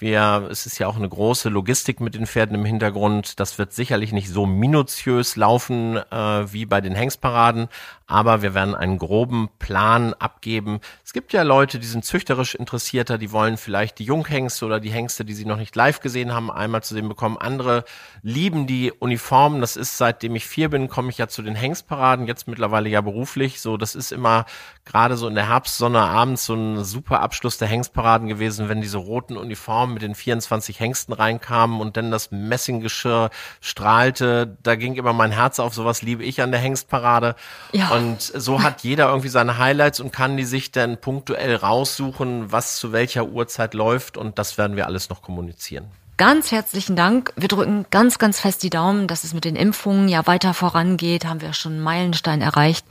Wir, 0.00 0.46
es 0.50 0.64
ist 0.64 0.78
ja 0.78 0.86
auch 0.86 0.96
eine 0.96 1.08
große 1.08 1.48
Logistik 1.48 2.00
mit 2.00 2.14
den 2.14 2.26
Pferden 2.26 2.54
im 2.54 2.64
Hintergrund. 2.64 3.40
Das 3.40 3.58
wird 3.58 3.72
sicherlich 3.72 4.12
nicht 4.12 4.28
so 4.28 4.46
minutiös 4.46 5.34
laufen 5.34 5.96
äh, 5.96 6.52
wie 6.52 6.66
bei 6.66 6.80
den 6.80 6.94
Hengstparaden, 6.94 7.68
aber 8.08 8.40
wir 8.40 8.54
werden 8.54 8.74
einen 8.74 8.98
groben 8.98 9.50
Plan 9.58 10.14
abgeben. 10.14 10.80
Es 11.04 11.12
gibt 11.12 11.34
ja 11.34 11.42
Leute, 11.42 11.78
die 11.78 11.86
sind 11.86 12.06
züchterisch 12.06 12.54
interessierter, 12.54 13.18
die 13.18 13.32
wollen 13.32 13.58
vielleicht 13.58 13.98
die 13.98 14.04
Junghengste 14.04 14.64
oder 14.64 14.80
die 14.80 14.90
Hengste, 14.90 15.26
die 15.26 15.34
sie 15.34 15.44
noch 15.44 15.58
nicht 15.58 15.76
live 15.76 16.00
gesehen 16.00 16.32
haben, 16.32 16.50
einmal 16.50 16.82
zu 16.82 16.94
sehen 16.94 17.08
bekommen. 17.08 17.36
Andere 17.36 17.84
lieben 18.22 18.66
die 18.66 18.92
Uniformen. 18.92 19.60
Das 19.60 19.76
ist 19.76 19.98
seitdem 19.98 20.34
ich 20.36 20.46
vier 20.46 20.70
bin, 20.70 20.88
komme 20.88 21.10
ich 21.10 21.18
ja 21.18 21.28
zu 21.28 21.42
den 21.42 21.54
Hengstparaden, 21.54 22.26
jetzt 22.26 22.48
mittlerweile 22.48 22.88
ja 22.88 23.02
beruflich. 23.02 23.60
So, 23.60 23.76
das 23.76 23.94
ist 23.94 24.10
immer 24.10 24.46
gerade 24.86 25.18
so 25.18 25.28
in 25.28 25.34
der 25.34 25.50
Herbstsonne 25.50 26.00
abends 26.00 26.46
so 26.46 26.54
ein 26.54 26.84
super 26.84 27.20
Abschluss 27.20 27.58
der 27.58 27.68
Hengstparaden 27.68 28.26
gewesen, 28.26 28.70
wenn 28.70 28.80
diese 28.80 28.96
roten 28.96 29.36
Uniformen 29.36 29.92
mit 29.92 30.02
den 30.02 30.14
24 30.14 30.80
Hengsten 30.80 31.12
reinkamen 31.12 31.78
und 31.78 31.98
dann 31.98 32.10
das 32.10 32.30
Messinggeschirr 32.30 33.28
strahlte. 33.60 34.56
Da 34.62 34.76
ging 34.76 34.94
immer 34.94 35.12
mein 35.12 35.30
Herz 35.30 35.58
auf. 35.58 35.74
Sowas 35.74 36.00
liebe 36.00 36.24
ich 36.24 36.40
an 36.40 36.52
der 36.52 36.60
Hengstparade. 36.60 37.36
Ja. 37.72 37.90
Und 37.90 37.97
so 38.18 38.62
hat 38.62 38.82
jeder 38.82 39.08
irgendwie 39.08 39.28
seine 39.28 39.58
Highlights 39.58 40.00
und 40.00 40.12
kann 40.12 40.36
die 40.36 40.44
sich 40.44 40.72
dann 40.72 41.00
punktuell 41.00 41.54
raussuchen, 41.56 42.50
was 42.52 42.76
zu 42.76 42.92
welcher 42.92 43.26
Uhrzeit 43.26 43.74
läuft. 43.74 44.16
Und 44.16 44.38
das 44.38 44.58
werden 44.58 44.76
wir 44.76 44.86
alles 44.86 45.08
noch 45.08 45.22
kommunizieren. 45.22 45.86
Ganz 46.18 46.50
herzlichen 46.50 46.96
Dank. 46.96 47.32
Wir 47.36 47.46
drücken 47.46 47.86
ganz, 47.90 48.18
ganz 48.18 48.40
fest 48.40 48.64
die 48.64 48.70
Daumen, 48.70 49.06
dass 49.06 49.22
es 49.22 49.34
mit 49.34 49.44
den 49.44 49.54
Impfungen 49.54 50.08
ja 50.08 50.26
weiter 50.26 50.52
vorangeht. 50.52 51.24
Haben 51.24 51.40
wir 51.40 51.52
schon 51.52 51.74
einen 51.74 51.82
Meilenstein 51.82 52.42
erreicht. 52.42 52.84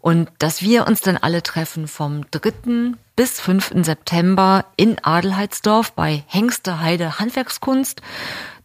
Und 0.00 0.28
dass 0.38 0.60
wir 0.60 0.86
uns 0.86 1.00
dann 1.00 1.16
alle 1.16 1.42
treffen 1.42 1.88
vom 1.88 2.30
3. 2.30 2.92
bis 3.16 3.40
5. 3.40 3.76
September 3.82 4.66
in 4.76 5.02
Adelheidsdorf 5.02 5.92
bei 5.92 6.22
Hengste 6.26 6.80
Heide 6.80 7.18
Handwerkskunst, 7.18 8.02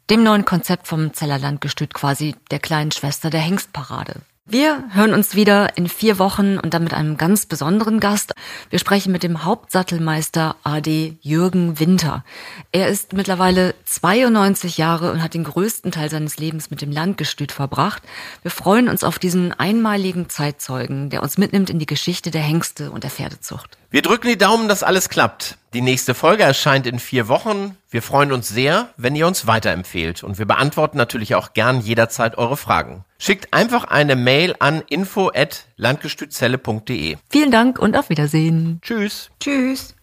dem 0.10 0.23
neuen 0.23 0.43
Konzept 0.43 0.88
vom 0.88 1.13
Zeller 1.13 1.39
Landgestüt, 1.39 1.93
quasi 1.93 2.36
der 2.51 2.60
kleinen 2.60 2.91
Schwester 2.91 3.30
der 3.30 3.39
Hengstparade. 3.39 4.15
Wir 4.52 4.84
hören 4.90 5.14
uns 5.14 5.34
wieder 5.34 5.78
in 5.78 5.88
vier 5.88 6.20
Wochen 6.20 6.58
und 6.58 6.74
dann 6.74 6.84
mit 6.84 6.94
einem 6.94 7.16
ganz 7.16 7.46
besonderen 7.46 8.02
Gast. 8.02 8.34
Wir 8.70 8.80
sprechen 8.80 9.14
mit 9.14 9.24
dem 9.24 9.46
Hauptsattelmeister 9.46 10.58
AD 10.66 11.16
Jürgen 11.22 11.80
Winter. 11.80 12.26
Er 12.74 12.90
ist 12.90 13.14
mittlerweile 13.14 13.74
92 13.86 14.78
Jahre 14.78 15.14
und 15.14 15.24
hat 15.24 15.36
den 15.36 15.46
größten 15.46 15.94
Teil 15.94 16.10
seines 16.10 16.38
Lebens 16.38 16.70
mit 16.70 16.82
dem 16.82 16.92
Landgestüt 16.92 17.54
verbracht. 17.54 18.04
Wir 18.42 18.52
freuen 18.52 18.90
uns 18.90 19.06
auf 19.06 19.20
diesen 19.20 19.54
einmaligen 19.54 20.28
Zeitzeugen, 20.28 21.10
der 21.10 21.24
uns 21.24 21.38
mitnimmt 21.38 21.70
in 21.70 21.80
die 21.80 21.86
Geschichte 21.86 22.30
der 22.30 22.42
Hengste 22.42 22.92
und 22.92 23.06
der 23.06 23.12
Pferdezucht. 23.12 23.78
Wir 23.90 24.02
drücken 24.02 24.28
die 24.28 24.38
Daumen, 24.38 24.68
dass 24.68 24.84
alles 24.84 25.08
klappt. 25.08 25.60
Die 25.74 25.82
nächste 25.82 26.14
Folge 26.14 26.44
erscheint 26.44 26.86
in 26.86 27.00
vier 27.00 27.30
Wochen. 27.30 27.78
Wir 27.90 28.02
freuen 28.02 28.34
uns 28.34 28.50
sehr, 28.50 28.90
wenn 28.98 29.16
ihr 29.16 29.26
uns 29.26 29.48
weiterempfehlt. 29.48 30.22
Und 30.22 30.38
wir 30.38 30.46
beantworten 30.46 30.98
natürlich 30.98 31.34
auch 31.36 31.54
gern 31.54 31.80
jederzeit 31.80 32.38
eure 32.38 32.58
Fragen. 32.58 33.06
Schickt 33.18 33.54
einfach 33.54 33.86
eine 33.86 34.18
Mail 34.18 34.54
an 34.60 34.84
info@landgestützelle.de. 34.90 37.16
Vielen 37.30 37.52
Dank 37.52 37.80
und 37.80 37.96
auf 37.96 38.10
Wiedersehen. 38.10 38.82
Tschüss. 38.82 39.32
Tschüss. 39.40 39.96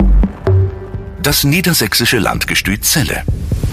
Das 1.22 1.44
niedersächsische 1.44 2.18
Landgestüt 2.18 2.86
Zelle. 2.86 3.22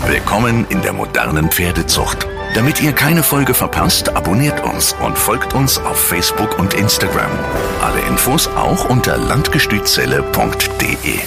Willkommen 0.05 0.67
in 0.67 0.81
der 0.81 0.91
modernen 0.91 1.49
Pferdezucht. 1.49 2.27
Damit 2.55 2.81
ihr 2.81 2.91
keine 2.91 3.23
Folge 3.23 3.53
verpasst, 3.53 4.09
abonniert 4.09 4.61
uns 4.65 4.91
und 5.01 5.17
folgt 5.17 5.53
uns 5.53 5.77
auf 5.77 5.97
Facebook 5.97 6.59
und 6.59 6.73
Instagram. 6.73 7.31
Alle 7.81 8.01
Infos 8.01 8.49
auch 8.49 8.89
unter 8.89 9.15
landgestützelle.de. 9.17 11.19